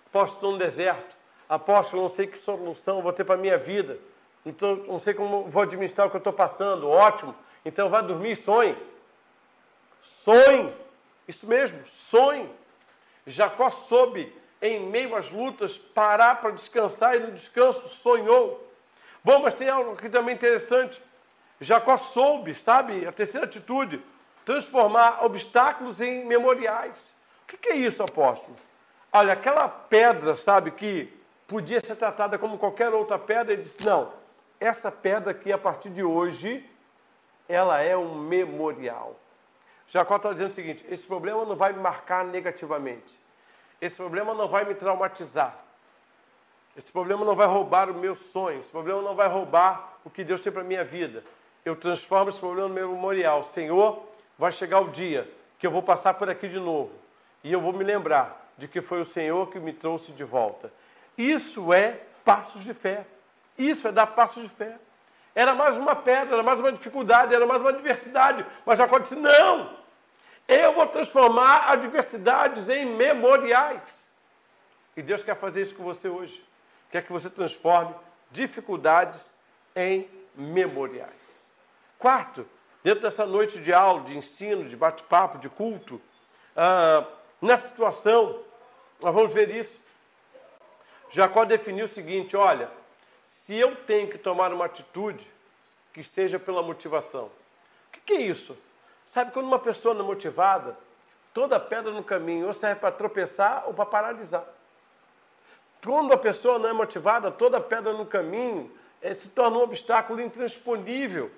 [0.07, 1.16] Apóstolo no deserto.
[1.49, 3.99] Apóstolo, não sei que solução vou ter para a minha vida.
[4.45, 6.89] Então, não sei como vou administrar o que eu estou passando.
[6.89, 7.35] Ótimo.
[7.65, 8.77] Então, vá dormir e sonhe.
[10.01, 10.73] Sonhe.
[11.27, 12.49] Isso mesmo, sonhe.
[13.25, 18.65] Jacó soube, em meio às lutas, parar para descansar e no descanso sonhou.
[19.23, 21.01] Bom, mas tem algo aqui também interessante.
[21.59, 24.01] Jacó soube, sabe, a terceira atitude,
[24.45, 26.97] transformar obstáculos em memoriais.
[27.43, 28.55] O que é isso, apóstolo?
[29.11, 31.16] Olha, aquela pedra, sabe, que
[31.47, 34.11] podia ser tratada como qualquer outra pedra, ele disse: não,
[34.59, 36.69] essa pedra aqui, a partir de hoje,
[37.47, 39.15] ela é um memorial.
[39.87, 43.17] Jacó está dizendo o seguinte: esse problema não vai me marcar negativamente,
[43.79, 45.57] esse problema não vai me traumatizar,
[46.75, 50.23] esse problema não vai roubar o meu sonho, esse problema não vai roubar o que
[50.23, 51.23] Deus tem para a minha vida.
[51.63, 53.43] Eu transformo esse problema no meu memorial.
[53.45, 54.03] Senhor,
[54.37, 55.29] vai chegar o dia
[55.59, 56.91] que eu vou passar por aqui de novo
[57.43, 60.71] e eu vou me lembrar de que foi o Senhor que me trouxe de volta.
[61.17, 63.05] Isso é passos de fé.
[63.57, 64.77] Isso é dar passos de fé.
[65.33, 68.45] Era mais uma pedra, era mais uma dificuldade, era mais uma adversidade.
[68.65, 69.77] Mas Jacó disse: não,
[70.47, 74.11] eu vou transformar adversidades em memoriais.
[74.95, 76.43] E Deus quer fazer isso com você hoje.
[76.89, 77.93] Quer que você transforme
[78.31, 79.31] dificuldades
[79.75, 81.45] em memoriais.
[81.99, 82.47] Quarto,
[82.83, 86.01] dentro dessa noite de aula, de ensino, de bate-papo, de culto,
[86.55, 87.05] ah,
[87.41, 88.39] nessa situação,
[88.99, 89.77] nós vamos ver isso.
[91.09, 92.69] Jacó definiu o seguinte: olha,
[93.23, 95.25] se eu tenho que tomar uma atitude,
[95.93, 97.25] que seja pela motivação.
[97.25, 98.55] O que, que é isso?
[99.07, 100.77] Sabe, quando uma pessoa não é motivada,
[101.33, 104.43] toda pedra no caminho ou serve para tropeçar ou para paralisar.
[105.83, 110.21] Quando a pessoa não é motivada, toda pedra no caminho é, se torna um obstáculo
[110.21, 111.31] intransponível,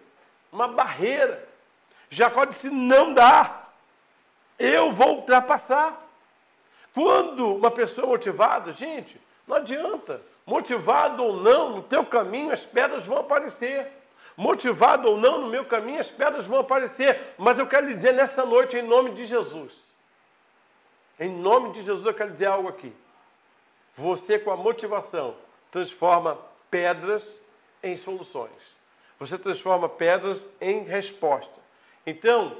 [0.51, 1.47] uma barreira.
[2.09, 3.67] Jacó disse: não dá,
[4.57, 6.05] eu vou ultrapassar.
[6.93, 10.21] Quando uma pessoa é motivada, gente, não adianta.
[10.45, 13.87] Motivado ou não, no teu caminho as pedras vão aparecer.
[14.37, 17.33] Motivado ou não, no meu caminho as pedras vão aparecer.
[17.37, 19.73] Mas eu quero lhe dizer nessa noite, em nome de Jesus.
[21.19, 22.93] Em nome de Jesus, eu quero dizer algo aqui.
[23.97, 25.35] Você, com a motivação,
[25.69, 26.37] transforma
[26.71, 27.41] pedras
[27.83, 28.51] em soluções.
[29.19, 31.59] Você transforma pedras em resposta.
[32.05, 32.55] Então,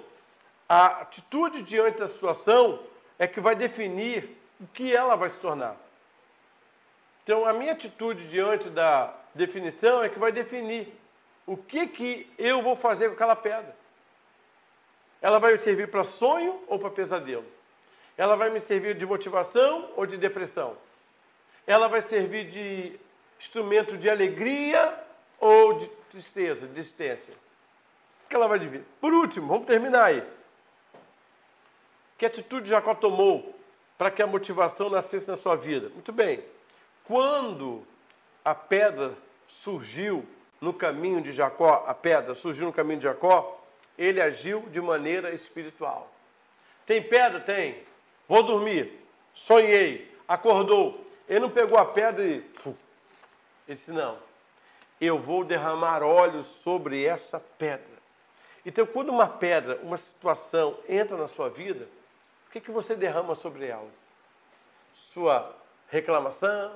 [0.68, 2.80] a atitude diante da situação
[3.18, 5.78] é que vai definir o que ela vai se tornar.
[7.30, 10.92] Então, a minha atitude diante da definição é que vai definir
[11.46, 13.76] o que, que eu vou fazer com aquela pedra.
[15.22, 17.46] Ela vai me servir para sonho ou para pesadelo?
[18.18, 20.76] Ela vai me servir de motivação ou de depressão?
[21.68, 23.00] Ela vai servir de
[23.40, 24.92] instrumento de alegria
[25.40, 27.36] ou de tristeza, de existência?
[28.26, 28.88] O que ela vai dividir?
[29.00, 30.24] Por último, vamos terminar aí.
[32.18, 33.56] Que atitude Jacó tomou
[34.00, 35.90] para que a motivação nascesse na sua vida?
[35.90, 36.44] Muito bem.
[37.10, 37.84] Quando
[38.46, 39.18] a pedra
[39.48, 40.24] surgiu
[40.62, 43.60] no caminho de Jacó, a pedra surgiu no caminho de Jacó,
[43.98, 46.08] ele agiu de maneira espiritual.
[46.86, 47.40] Tem pedra?
[47.40, 47.84] Tem.
[48.28, 48.94] Vou dormir.
[49.34, 50.16] Sonhei.
[50.28, 51.04] Acordou.
[51.28, 52.46] Ele não pegou a pedra e.
[52.64, 52.78] Ele
[53.68, 54.16] disse: Não.
[55.02, 57.98] Eu vou derramar óleo sobre essa pedra.
[58.64, 61.88] Então, quando uma pedra, uma situação entra na sua vida,
[62.48, 63.90] o que, que você derrama sobre ela?
[64.94, 65.56] Sua
[65.90, 66.72] reclamação,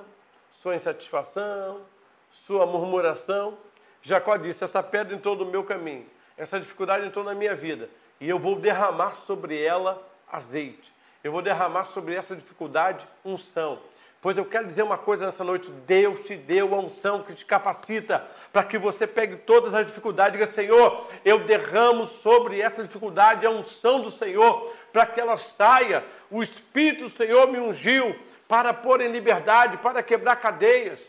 [0.54, 1.82] sua insatisfação,
[2.30, 3.58] sua murmuração.
[4.00, 7.90] Jacó disse: Essa pedra entrou no meu caminho, essa dificuldade entrou na minha vida,
[8.20, 10.92] e eu vou derramar sobre ela azeite.
[11.22, 13.78] Eu vou derramar sobre essa dificuldade unção.
[14.20, 17.44] Pois eu quero dizer uma coisa nessa noite: Deus te deu a unção que te
[17.44, 22.82] capacita para que você pegue todas as dificuldades e diga: Senhor, eu derramo sobre essa
[22.82, 26.04] dificuldade a unção do Senhor, para que ela saia.
[26.30, 28.14] O Espírito do Senhor me ungiu
[28.48, 31.00] para pôr em liberdade, para quebrar cadeias.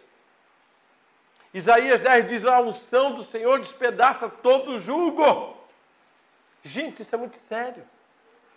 [1.54, 5.56] Isaías 10 diz: a unção do Senhor despedaça todo o jugo.
[6.64, 7.84] Gente, isso é muito sério.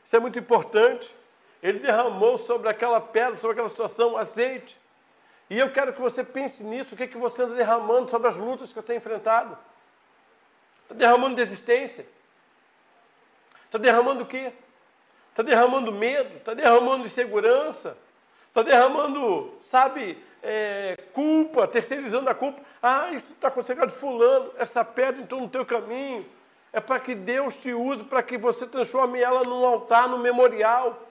[0.05, 1.15] Isso é muito importante.
[1.63, 4.77] Ele derramou sobre aquela pedra, sobre aquela situação, azeite.
[5.51, 8.29] E eu quero que você pense nisso, o que, é que você anda derramando sobre
[8.29, 9.57] as lutas que eu tenho enfrentado.
[10.83, 12.07] Está derramando desistência?
[13.67, 14.53] Está derramando o quê?
[15.31, 16.37] Está derramando medo?
[16.39, 17.97] Está derramando insegurança?
[18.49, 22.61] Está derramando, sabe, é, culpa, terceirizando a culpa.
[22.83, 26.25] Ah, isso está acontecendo fulano, essa pedra entrou no teu caminho.
[26.73, 31.09] É para que Deus te use, para que você transforme ela num altar, num memorial.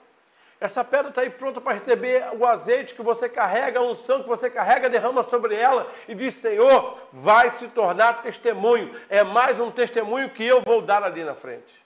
[0.60, 4.28] Essa pedra está aí pronta para receber o azeite que você carrega, a unção que
[4.28, 8.92] você carrega, derrama sobre ela e diz: Senhor, vai se tornar testemunho.
[9.08, 11.84] É mais um testemunho que eu vou dar ali na frente.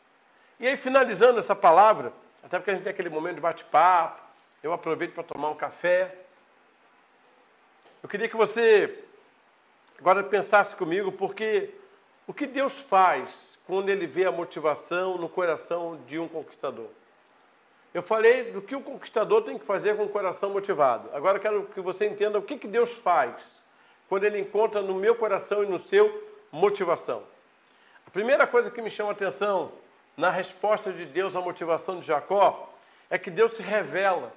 [0.58, 2.12] E aí, finalizando essa palavra,
[2.42, 4.21] até porque a gente tem aquele momento de bate-papo,
[4.62, 6.14] eu aproveito para tomar um café.
[8.02, 9.02] Eu queria que você
[9.98, 11.70] agora pensasse comigo, porque
[12.26, 16.88] o que Deus faz quando Ele vê a motivação no coração de um conquistador?
[17.92, 21.10] Eu falei do que o conquistador tem que fazer com o coração motivado.
[21.12, 23.60] Agora quero que você entenda o que, que Deus faz
[24.08, 27.22] quando Ele encontra no meu coração e no seu motivação.
[28.06, 29.72] A primeira coisa que me chama a atenção
[30.16, 32.70] na resposta de Deus à motivação de Jacó
[33.10, 34.32] é que Deus se revela,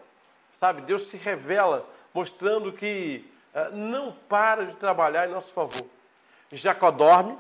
[0.60, 0.82] sabe?
[0.82, 5.86] Deus se revela mostrando que uh, não para de trabalhar em nosso favor.
[6.52, 7.38] Jacó dorme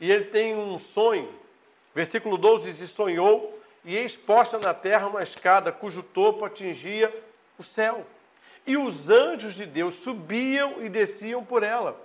[0.00, 1.32] e ele tem um sonho.
[1.94, 7.12] Versículo 12 diz: sonhou e exposta na terra uma escada cujo topo atingia
[7.58, 8.06] o céu.
[8.66, 12.00] E os anjos de Deus subiam e desciam por ela.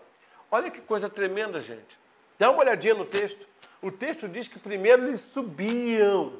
[0.49, 1.97] Olha que coisa tremenda, gente.
[2.39, 3.47] Dá uma olhadinha no texto.
[3.81, 6.33] O texto diz que primeiro eles subiam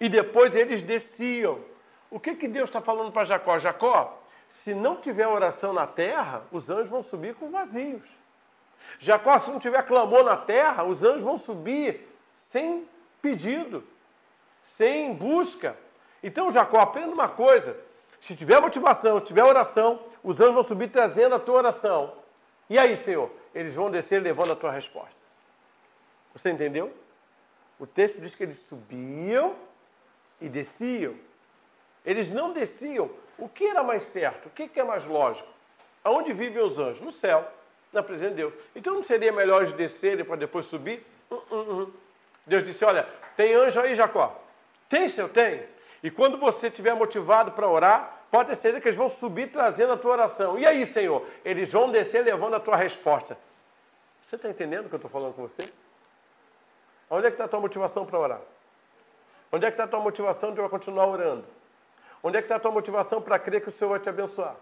[0.00, 1.60] e depois eles desciam.
[2.10, 3.58] O que, que Deus está falando para Jacó?
[3.58, 4.18] Jacó,
[4.48, 8.04] se não tiver oração na terra, os anjos vão subir com vazios.
[8.98, 12.08] Jacó, se não tiver clamor na terra, os anjos vão subir
[12.44, 12.86] sem
[13.22, 13.84] pedido
[14.62, 15.76] sem busca.
[16.22, 17.76] Então, Jacó, aprenda uma coisa:
[18.20, 22.14] se tiver motivação, se tiver oração, os anjos vão subir trazendo a tua oração.
[22.68, 23.30] E aí, Senhor?
[23.54, 25.20] Eles vão descer levando a tua resposta.
[26.32, 26.94] Você entendeu?
[27.78, 29.56] O texto diz que eles subiam
[30.40, 31.14] e desciam.
[32.04, 33.10] Eles não desciam.
[33.38, 34.46] O que era mais certo?
[34.46, 35.48] O que é mais lógico?
[36.04, 37.00] Aonde vivem os anjos?
[37.00, 37.46] No céu,
[37.92, 38.54] na presença de Deus.
[38.74, 41.04] Então não seria melhor eles descerem para depois subir?
[41.30, 41.94] Uh, uh, uh.
[42.46, 44.40] Deus disse: Olha, tem anjo aí, Jacó.
[44.88, 45.28] Tem, Senhor?
[45.28, 45.64] Tem.
[46.02, 49.96] E quando você estiver motivado para orar, pode certeza que eles vão subir trazendo a
[49.96, 50.58] tua oração.
[50.58, 51.26] E aí, Senhor?
[51.44, 53.36] Eles vão descer levando a tua resposta.
[54.26, 55.68] Você está entendendo o que eu estou falando com você?
[57.10, 58.40] Onde é que está a tua motivação para orar?
[59.52, 61.44] Onde é que está a tua motivação de continuar orando?
[62.22, 64.56] Onde é que está a tua motivação para crer que o Senhor vai te abençoar?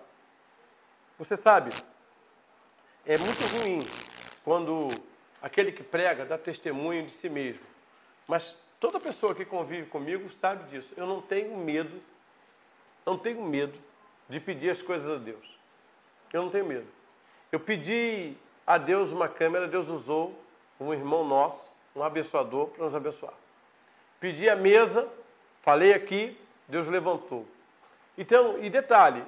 [1.19, 1.73] Você sabe,
[3.05, 3.87] é muito ruim
[4.45, 4.89] quando
[5.43, 7.67] aquele que prega dá testemunho de si mesmo.
[8.27, 10.95] Mas Toda pessoa que convive comigo sabe disso.
[10.97, 12.01] Eu não tenho medo,
[13.05, 13.77] não tenho medo
[14.29, 15.59] de pedir as coisas a Deus.
[16.33, 16.87] Eu não tenho medo.
[17.51, 20.39] Eu pedi a Deus uma câmera, Deus usou
[20.79, 23.35] um irmão nosso, um abençoador, para nos abençoar.
[24.21, 25.09] Pedi a mesa,
[25.63, 27.47] falei aqui, Deus levantou.
[28.17, 29.25] Então, e detalhe,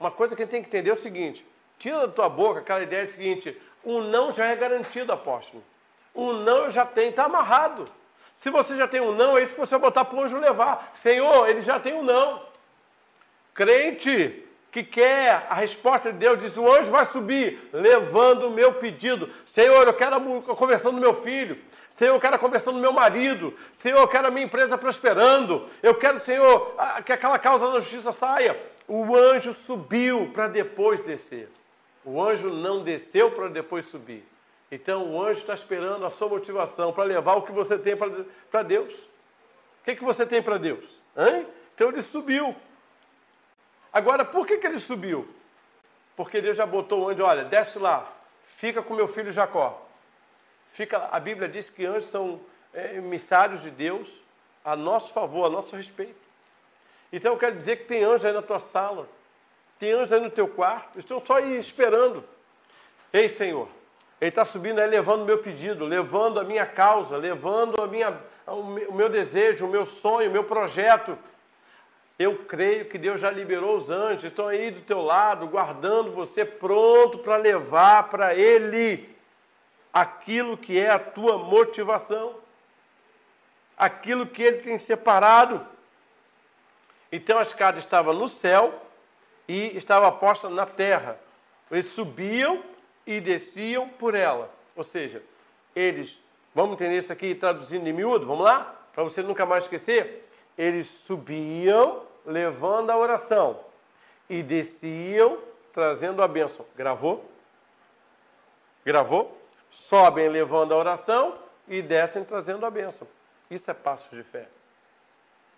[0.00, 1.46] uma coisa que a gente tem que entender é o seguinte:
[1.78, 5.62] tira da tua boca aquela ideia seguinte: o não já é garantido, apóstolo.
[6.14, 7.84] O não já tenho, está amarrado.
[8.38, 10.38] Se você já tem um não, é isso que você vai botar para o anjo
[10.38, 10.92] levar.
[10.94, 12.42] Senhor, ele já tem um não.
[13.52, 18.74] Crente que quer a resposta de Deus, diz: o anjo vai subir, levando o meu
[18.74, 19.28] pedido.
[19.46, 21.58] Senhor, eu quero a conversão do meu filho.
[21.98, 23.52] Senhor, eu quero a conversão do meu marido.
[23.72, 25.68] Senhor, eu quero a minha empresa prosperando.
[25.82, 28.56] Eu quero, Senhor, que aquela causa da justiça saia.
[28.86, 31.50] O anjo subiu para depois descer.
[32.04, 34.24] O anjo não desceu para depois subir.
[34.70, 38.62] Então o anjo está esperando a sua motivação para levar o que você tem para
[38.62, 38.94] Deus.
[38.94, 40.84] O que, que você tem para Deus?
[41.16, 41.48] Hein?
[41.74, 42.54] Então ele subiu.
[43.92, 45.28] Agora, por que, que ele subiu?
[46.14, 48.06] Porque Deus já botou o anjo, olha, desce lá,
[48.56, 49.87] fica com meu filho Jacó.
[50.78, 52.38] Fica, a Bíblia diz que anjos são
[52.72, 54.08] é, emissários de Deus
[54.64, 56.14] a nosso favor, a nosso respeito.
[57.12, 59.08] Então eu quero dizer que tem anjos aí na tua sala,
[59.76, 62.22] tem anjos aí no teu quarto, estão só aí esperando.
[63.12, 63.68] Ei, Senhor,
[64.20, 68.16] ele está subindo aí levando o meu pedido, levando a minha causa, levando a minha,
[68.46, 71.18] o meu desejo, o meu sonho, o meu projeto.
[72.16, 76.44] Eu creio que Deus já liberou os anjos, estão aí do teu lado, guardando você,
[76.44, 79.17] pronto para levar para Ele.
[79.92, 82.36] Aquilo que é a tua motivação,
[83.76, 85.66] aquilo que ele tem separado.
[87.10, 88.82] Então a escada estava no céu
[89.46, 91.18] e estava posta na terra.
[91.70, 92.62] Eles subiam
[93.06, 94.50] e desciam por ela.
[94.76, 95.22] Ou seja,
[95.74, 96.18] eles,
[96.54, 98.74] vamos entender isso aqui traduzindo em miúdo, vamos lá?
[98.92, 100.28] Para você nunca mais esquecer.
[100.56, 103.60] Eles subiam levando a oração
[104.28, 105.38] e desciam
[105.72, 106.66] trazendo a bênção.
[106.76, 107.24] Gravou?
[108.84, 109.37] Gravou?
[109.70, 113.06] Sobem levando a oração e descem trazendo a bênção.
[113.50, 114.48] Isso é passos de fé.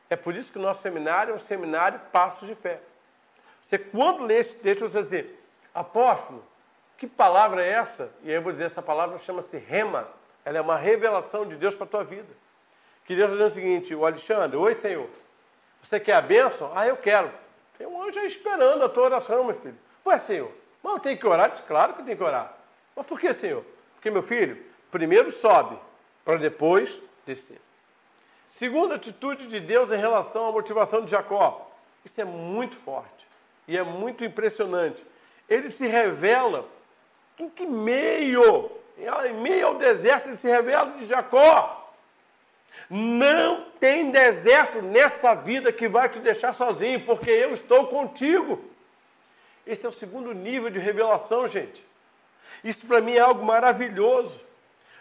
[0.09, 2.81] É por isso que o nosso seminário é um seminário passos de fé.
[3.63, 6.45] Você, quando lê esse texto, você vai dizer, apóstolo,
[6.99, 8.11] que palavra é essa?
[8.23, 10.09] E aí eu vou dizer, essa palavra chama-se rema.
[10.45, 12.29] Ela é uma revelação de Deus para a tua vida.
[13.05, 15.09] Que Deus está dizendo o seguinte, o Alexandre, oi Senhor,
[15.83, 16.71] você quer a bênção?
[16.75, 17.31] Ah, eu quero.
[17.79, 19.79] Tem um anjo aí esperando a tua oração, meu filho.
[20.05, 20.53] Ué, Senhor,
[20.83, 21.51] mas eu tenho que orar?
[21.67, 22.53] Claro que tem que orar.
[22.95, 23.65] Mas por que, Senhor?
[24.01, 24.57] Porque, meu filho,
[24.91, 25.79] primeiro sobe,
[26.25, 27.61] para depois descer.
[28.47, 31.71] Segunda atitude de Deus em relação à motivação de Jacó.
[32.03, 33.27] Isso é muito forte
[33.69, 35.05] e é muito impressionante.
[35.47, 36.67] Ele se revela
[37.39, 38.71] em que meio?
[38.97, 41.93] Em meio ao deserto, ele se revela de Jacó.
[42.89, 48.65] Não tem deserto nessa vida que vai te deixar sozinho, porque eu estou contigo.
[49.67, 51.90] Esse é o segundo nível de revelação, gente.
[52.63, 54.41] Isso para mim é algo maravilhoso.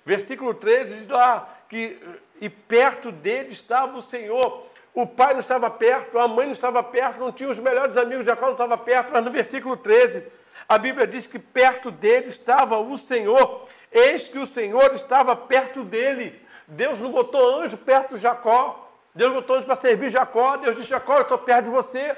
[0.05, 1.99] Versículo 13 diz lá que
[2.41, 4.65] e perto dele estava o Senhor.
[4.93, 8.25] O pai não estava perto, a mãe não estava perto, não tinha os melhores amigos,
[8.25, 10.23] Jacó não estava perto, mas no versículo 13,
[10.67, 13.67] a Bíblia diz que perto dele estava o Senhor.
[13.91, 16.39] Eis que o Senhor estava perto dele.
[16.67, 18.87] Deus não botou anjo perto de Jacó.
[19.13, 20.57] Deus botou anjo para servir Jacó.
[20.57, 22.15] Deus disse: Jacó, eu estou perto de você.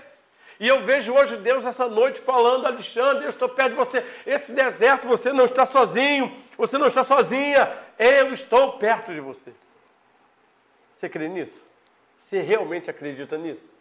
[0.61, 4.05] E eu vejo hoje Deus essa noite falando, Alexandre, eu estou perto de você.
[4.27, 7.75] Esse deserto, você não está sozinho, você não está sozinha.
[7.97, 9.51] Eu estou perto de você.
[10.95, 11.59] Você crê nisso?
[12.19, 13.73] Você realmente acredita nisso?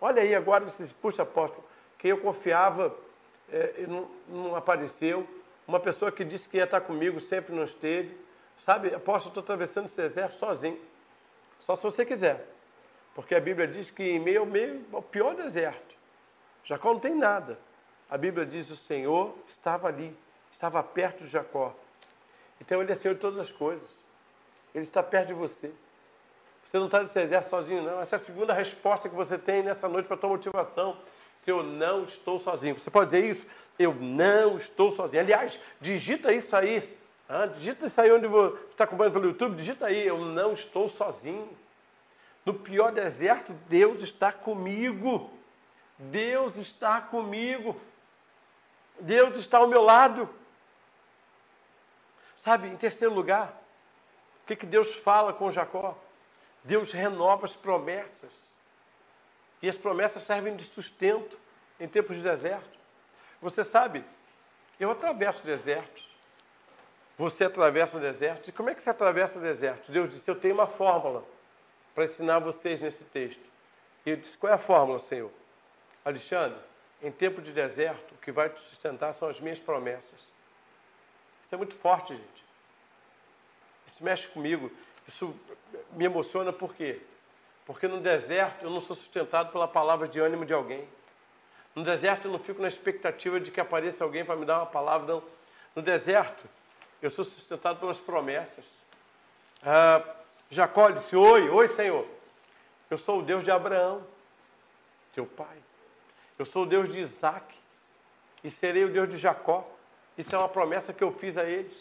[0.00, 1.62] Olha aí agora, você puxa, apóstolo,
[1.98, 2.96] quem eu confiava
[3.52, 5.28] é, não, não apareceu.
[5.68, 8.16] Uma pessoa que disse que ia estar comigo sempre não esteve.
[8.56, 10.80] Sabe, apóstolo, estou atravessando esse deserto sozinho.
[11.60, 12.42] Só se você quiser.
[13.14, 15.94] Porque a Bíblia diz que em meio ao meio ao pior deserto,
[16.64, 17.58] Jacó não tem nada.
[18.08, 20.16] A Bíblia diz que o Senhor estava ali,
[20.50, 21.74] estava perto de Jacó.
[22.60, 23.88] Então ele é Senhor de todas as coisas.
[24.74, 25.70] Ele está perto de você.
[26.64, 28.00] Você não está nesse exército sozinho, não.
[28.00, 30.96] Essa é a segunda resposta que você tem nessa noite para a tua motivação.
[31.42, 32.78] Se eu não estou sozinho.
[32.78, 33.46] Você pode dizer isso?
[33.78, 35.20] Eu não estou sozinho.
[35.20, 36.96] Aliás, digita isso aí.
[37.28, 39.56] Ah, digita isso aí onde você está acompanhando pelo YouTube.
[39.56, 40.06] Digita aí.
[40.06, 41.48] Eu não estou sozinho.
[42.44, 45.30] No pior deserto, Deus está comigo.
[45.98, 47.80] Deus está comigo.
[49.00, 50.28] Deus está ao meu lado.
[52.36, 53.56] Sabe, em terceiro lugar,
[54.42, 55.96] o que, que Deus fala com Jacó?
[56.64, 58.36] Deus renova as promessas.
[59.60, 61.38] E as promessas servem de sustento
[61.78, 62.78] em tempos de deserto.
[63.40, 64.04] Você sabe,
[64.80, 66.10] eu atravesso desertos.
[67.16, 68.48] Você atravessa o deserto.
[68.48, 69.92] E como é que você atravessa o deserto?
[69.92, 71.24] Deus disse: Eu tenho uma fórmula
[71.94, 73.44] para ensinar vocês nesse texto.
[74.04, 75.30] E ele disse: Qual é a fórmula, Senhor?
[76.04, 76.58] Alexandre,
[77.02, 80.20] em tempo de deserto, o que vai te sustentar são as minhas promessas.
[81.44, 82.44] Isso é muito forte, gente.
[83.86, 84.70] Isso mexe comigo.
[85.06, 85.34] Isso
[85.92, 87.00] me emociona por quê?
[87.66, 90.86] Porque no deserto eu não sou sustentado pela palavra de ânimo de alguém.
[91.74, 94.66] No deserto eu não fico na expectativa de que apareça alguém para me dar uma
[94.66, 95.06] palavra.
[95.06, 95.22] Não.
[95.74, 96.44] No deserto
[97.00, 98.80] eu sou sustentado pelas promessas.
[99.62, 100.02] Ah,
[100.52, 102.06] Jacó disse: Oi, oi, Senhor.
[102.90, 104.04] Eu sou o Deus de Abraão,
[105.14, 105.56] teu pai.
[106.38, 107.56] Eu sou o Deus de Isaac
[108.44, 109.66] e serei o Deus de Jacó.
[110.16, 111.72] Isso é uma promessa que eu fiz a eles.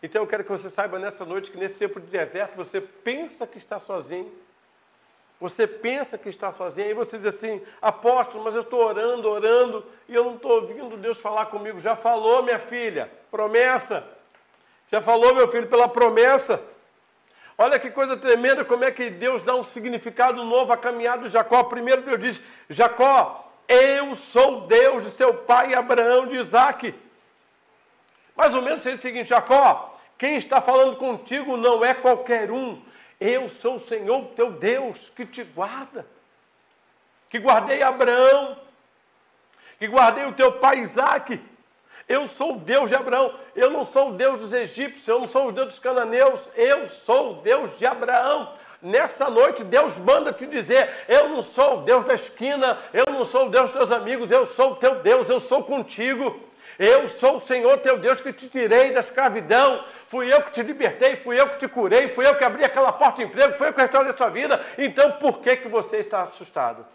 [0.00, 3.48] Então eu quero que você saiba nessa noite que nesse tempo de deserto você pensa
[3.48, 4.32] que está sozinho.
[5.40, 9.84] Você pensa que está sozinho e você diz assim, apóstolo, mas eu estou orando, orando
[10.08, 11.80] e eu não estou ouvindo Deus falar comigo.
[11.80, 14.06] Já falou, minha filha, promessa.
[14.90, 16.62] Já falou, meu filho, pela promessa.
[17.60, 21.28] Olha que coisa tremenda, como é que Deus dá um significado novo à caminhada de
[21.28, 21.64] Jacó.
[21.64, 22.40] Primeiro Deus diz,
[22.70, 26.94] Jacó, eu sou Deus de seu pai Abraão, de Isaac.
[28.36, 32.80] Mais ou menos seria o seguinte, Jacó, quem está falando contigo não é qualquer um.
[33.20, 36.06] Eu sou o Senhor, teu Deus, que te guarda.
[37.28, 38.56] Que guardei Abraão,
[39.80, 41.40] que guardei o teu pai Isaac.
[42.08, 43.34] Eu sou o Deus de Abraão.
[43.54, 46.40] Eu não sou o Deus dos egípcios, eu não sou o Deus dos cananeus.
[46.56, 48.52] Eu sou o Deus de Abraão.
[48.80, 53.24] Nessa noite, Deus manda te dizer: Eu não sou o Deus da esquina, eu não
[53.24, 56.40] sou o Deus dos teus amigos, eu sou o teu Deus, eu sou contigo.
[56.78, 59.84] Eu sou o Senhor teu Deus que te tirei da escravidão.
[60.06, 62.92] Fui eu que te libertei, fui eu que te curei, fui eu que abri aquela
[62.92, 64.64] porta de emprego, fui eu que restaurei a sua vida.
[64.78, 66.86] Então por que, que você está assustado?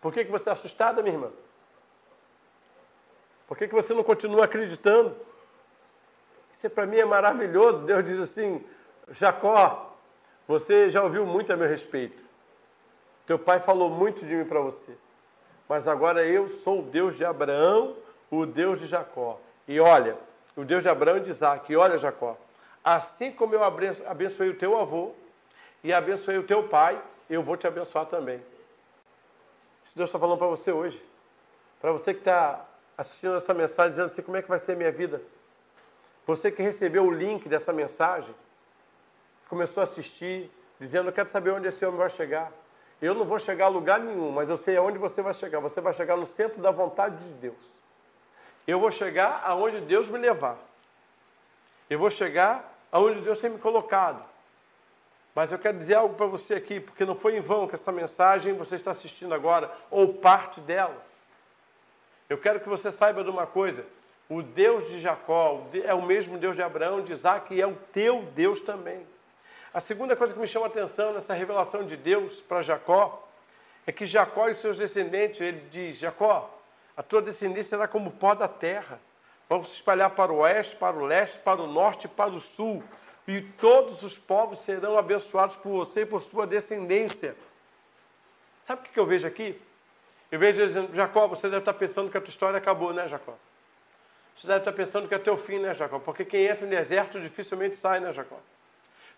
[0.00, 1.28] Por que, que você está assustada, minha irmã?
[3.46, 5.14] Por que, que você não continua acreditando?
[6.52, 7.84] Isso para mim é maravilhoso.
[7.84, 8.64] Deus diz assim:
[9.10, 9.94] Jacó,
[10.48, 12.22] você já ouviu muito a meu respeito.
[13.26, 14.96] Teu pai falou muito de mim para você.
[15.68, 17.96] Mas agora eu sou o Deus de Abraão,
[18.30, 19.40] o Deus de Jacó.
[19.66, 20.16] E olha,
[20.54, 21.70] o Deus de Abraão e de Isaac.
[21.72, 22.36] E olha, Jacó,
[22.84, 25.12] assim como eu abençoei o teu avô
[25.82, 28.40] e abençoei o teu pai, eu vou te abençoar também.
[29.84, 31.02] Isso Deus está falando para você hoje.
[31.80, 32.64] Para você que está
[32.96, 35.20] assistindo essa mensagem, dizendo assim, como é que vai ser a minha vida?
[36.26, 38.34] Você que recebeu o link dessa mensagem,
[39.48, 42.50] começou a assistir, dizendo, eu quero saber onde esse homem vai chegar.
[43.00, 45.60] Eu não vou chegar a lugar nenhum, mas eu sei aonde você vai chegar.
[45.60, 47.76] Você vai chegar no centro da vontade de Deus.
[48.66, 50.56] Eu vou chegar aonde Deus me levar.
[51.88, 54.24] Eu vou chegar aonde Deus tem me colocado.
[55.34, 57.92] Mas eu quero dizer algo para você aqui, porque não foi em vão que essa
[57.92, 60.96] mensagem você está assistindo agora, ou parte dela.
[62.28, 63.84] Eu quero que você saiba de uma coisa:
[64.28, 67.74] o Deus de Jacó é o mesmo Deus de Abraão, de Isaac, e é o
[67.74, 69.06] teu Deus também.
[69.72, 73.28] A segunda coisa que me chama a atenção nessa revelação de Deus para Jacó
[73.86, 76.50] é que Jacó e seus descendentes, ele diz: Jacó,
[76.96, 78.98] a tua descendência será como pó da terra.
[79.48, 82.40] Vão se espalhar para o oeste, para o leste, para o norte e para o
[82.40, 82.82] sul.
[83.28, 87.36] E todos os povos serão abençoados por você e por sua descendência.
[88.66, 89.60] Sabe o que eu vejo aqui?
[90.36, 93.08] Eu vejo ele dizendo, Jacó, você deve estar pensando que a tua história acabou, né,
[93.08, 93.34] Jacó?
[94.36, 95.98] Você deve estar pensando que é teu fim, né, Jacó?
[95.98, 98.36] Porque quem entra no deserto dificilmente sai, né, Jacó?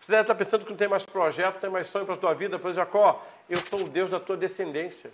[0.00, 2.18] Você deve estar pensando que não tem mais projeto, não tem mais sonho para a
[2.18, 2.56] tua vida.
[2.56, 5.10] Pois, Jacó, eu sou o Deus da tua descendência.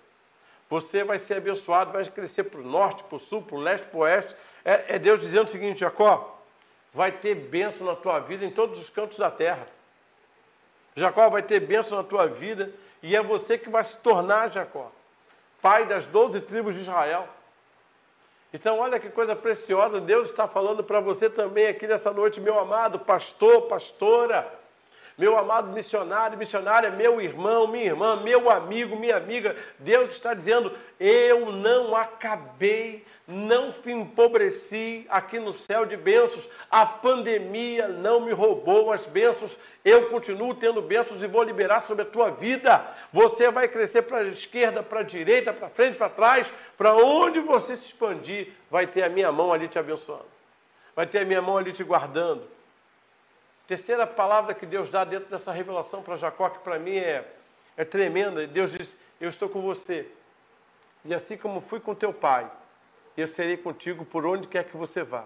[0.69, 3.87] Você vai ser abençoado, vai crescer para o norte, para o sul, para o leste,
[3.87, 4.37] para o oeste.
[4.63, 6.39] É, é Deus dizendo o seguinte, Jacó,
[6.93, 9.67] vai ter bênção na tua vida em todos os cantos da terra.
[10.95, 12.71] Jacó vai ter bênção na tua vida
[13.03, 14.93] e é você que vai se tornar, Jacó,
[15.65, 17.27] pai das doze tribos de Israel.
[18.53, 22.59] Então, olha que coisa preciosa, Deus está falando para você também aqui nessa noite, meu
[22.59, 24.47] amado pastor, pastora
[25.17, 30.73] meu amado missionário, missionária, meu irmão, minha irmã, meu amigo, minha amiga, Deus está dizendo:
[30.99, 38.91] eu não acabei, não empobreci aqui no céu de bênçãos, a pandemia não me roubou
[38.91, 42.85] as bênçãos, eu continuo tendo bênçãos e vou liberar sobre a tua vida.
[43.13, 47.39] Você vai crescer para a esquerda, para a direita, para frente, para trás, para onde
[47.39, 50.27] você se expandir, vai ter a minha mão ali te abençoando,
[50.97, 52.53] vai ter a minha mão ali te guardando
[53.67, 57.27] Terceira palavra que Deus dá dentro dessa revelação para Jacó, que para mim é,
[57.77, 58.47] é tremenda.
[58.47, 60.07] Deus diz: Eu estou com você.
[61.05, 62.51] E assim como fui com teu pai,
[63.17, 65.25] eu serei contigo por onde quer que você vá.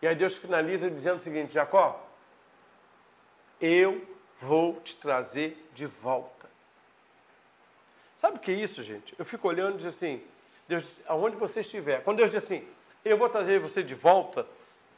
[0.00, 2.04] E aí Deus finaliza dizendo o seguinte: Jacó,
[3.60, 4.06] eu
[4.40, 6.48] vou te trazer de volta.
[8.16, 9.14] Sabe o que é isso, gente?
[9.18, 10.22] Eu fico olhando e diz assim:
[10.68, 12.02] Deus aonde você estiver.
[12.02, 12.66] Quando Deus diz assim,
[13.04, 14.46] eu vou trazer você de volta,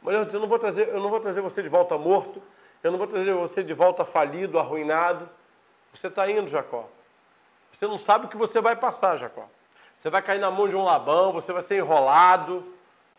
[0.01, 2.41] mas eu não vou trazer, eu não vou trazer você de volta morto,
[2.81, 5.29] eu não vou trazer você de volta falido, arruinado.
[5.93, 6.87] Você está indo, Jacó.
[7.71, 9.47] Você não sabe o que você vai passar, Jacó.
[9.97, 12.65] Você vai cair na mão de um Labão, você vai ser enrolado,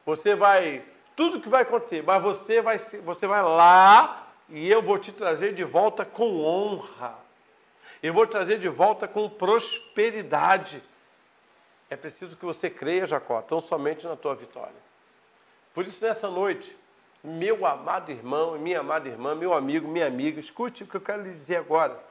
[0.05, 0.83] você vai.
[1.15, 5.53] Tudo que vai acontecer, mas você vai, você vai lá e eu vou te trazer
[5.53, 7.15] de volta com honra.
[8.03, 10.83] Eu vou te trazer de volta com prosperidade.
[11.91, 14.90] É preciso que você creia, Jacó, tão somente na tua vitória.
[15.75, 16.77] Por isso, nessa noite,
[17.23, 21.23] meu amado irmão, minha amada irmã, meu amigo, minha amiga, escute o que eu quero
[21.23, 22.03] lhe dizer agora.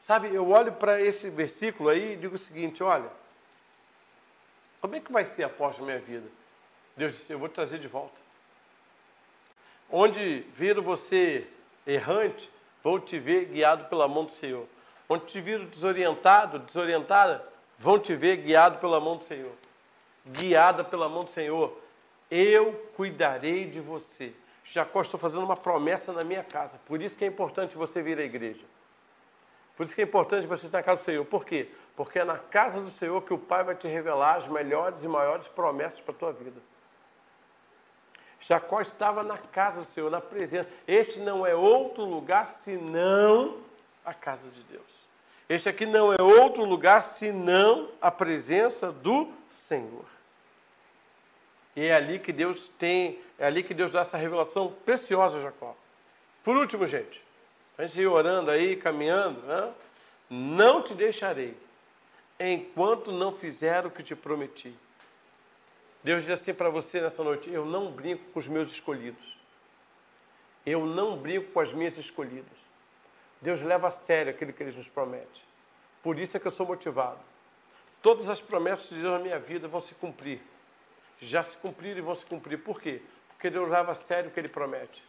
[0.00, 3.08] Sabe, eu olho para esse versículo aí e digo o seguinte: olha,
[4.80, 6.26] como é que vai ser após a minha vida?
[6.96, 8.14] Deus disse: eu vou te trazer de volta.
[9.90, 11.46] Onde viro você
[11.86, 12.50] errante,
[12.82, 14.66] vou te ver guiado pela mão do Senhor.
[15.08, 17.46] Onde te viro desorientado, desorientada,
[17.78, 19.52] vão te ver guiado pela mão do Senhor.
[20.26, 21.83] Guiada pela mão do Senhor
[22.30, 24.32] eu cuidarei de você.
[24.64, 26.80] Jacó, estou fazendo uma promessa na minha casa.
[26.86, 28.64] Por isso que é importante você vir à igreja.
[29.76, 31.24] Por isso que é importante você estar na casa do Senhor.
[31.24, 31.68] Por quê?
[31.96, 35.08] Porque é na casa do Senhor que o Pai vai te revelar as melhores e
[35.08, 36.60] maiores promessas para a tua vida.
[38.40, 40.68] Jacó estava na casa do Senhor, na presença.
[40.86, 43.58] Este não é outro lugar senão
[44.04, 44.82] a casa de Deus.
[45.48, 50.04] Este aqui não é outro lugar senão a presença do Senhor.
[51.76, 55.42] E é ali que Deus tem, é ali que Deus dá essa revelação preciosa a
[55.42, 55.76] Jacó.
[56.42, 57.22] Por último, gente,
[57.76, 59.72] a gente ir orando aí, caminhando, né?
[60.30, 61.56] não te deixarei
[62.38, 64.74] enquanto não fizer o que te prometi.
[66.02, 69.34] Deus diz assim para você nessa noite: Eu não brinco com os meus escolhidos.
[70.66, 72.64] Eu não brinco com as minhas escolhidas.
[73.40, 75.44] Deus leva a sério aquilo que Ele nos promete.
[76.02, 77.20] Por isso é que eu sou motivado.
[78.00, 80.40] Todas as promessas de Deus na minha vida vão se cumprir.
[81.24, 82.58] Já se cumpriram e vão se cumprir.
[82.58, 83.00] Por quê?
[83.28, 85.02] Porque Deus leva a sério o que Ele promete.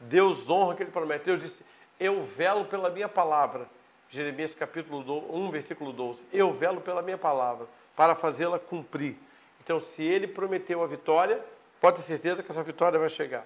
[0.00, 1.24] Deus honra o que Ele promete.
[1.24, 1.62] Deus disse:
[1.98, 3.68] Eu velo pela minha palavra.
[4.10, 6.24] Jeremias capítulo 1, versículo 12.
[6.32, 9.16] Eu velo pela minha palavra para fazê-la cumprir.
[9.62, 11.44] Então, se ele prometeu a vitória,
[11.80, 13.44] pode ter certeza que essa vitória vai chegar.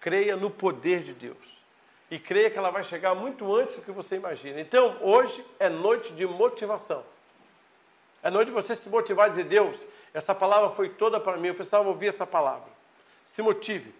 [0.00, 1.36] Creia no poder de Deus.
[2.10, 4.60] E creia que ela vai chegar muito antes do que você imagina.
[4.60, 7.04] Então, hoje é noite de motivação.
[8.22, 9.78] É noite de você se motivar e dizer: Deus,
[10.14, 11.48] essa palavra foi toda para mim.
[11.48, 12.68] Eu precisava ouvir essa palavra.
[13.34, 13.92] Se motive.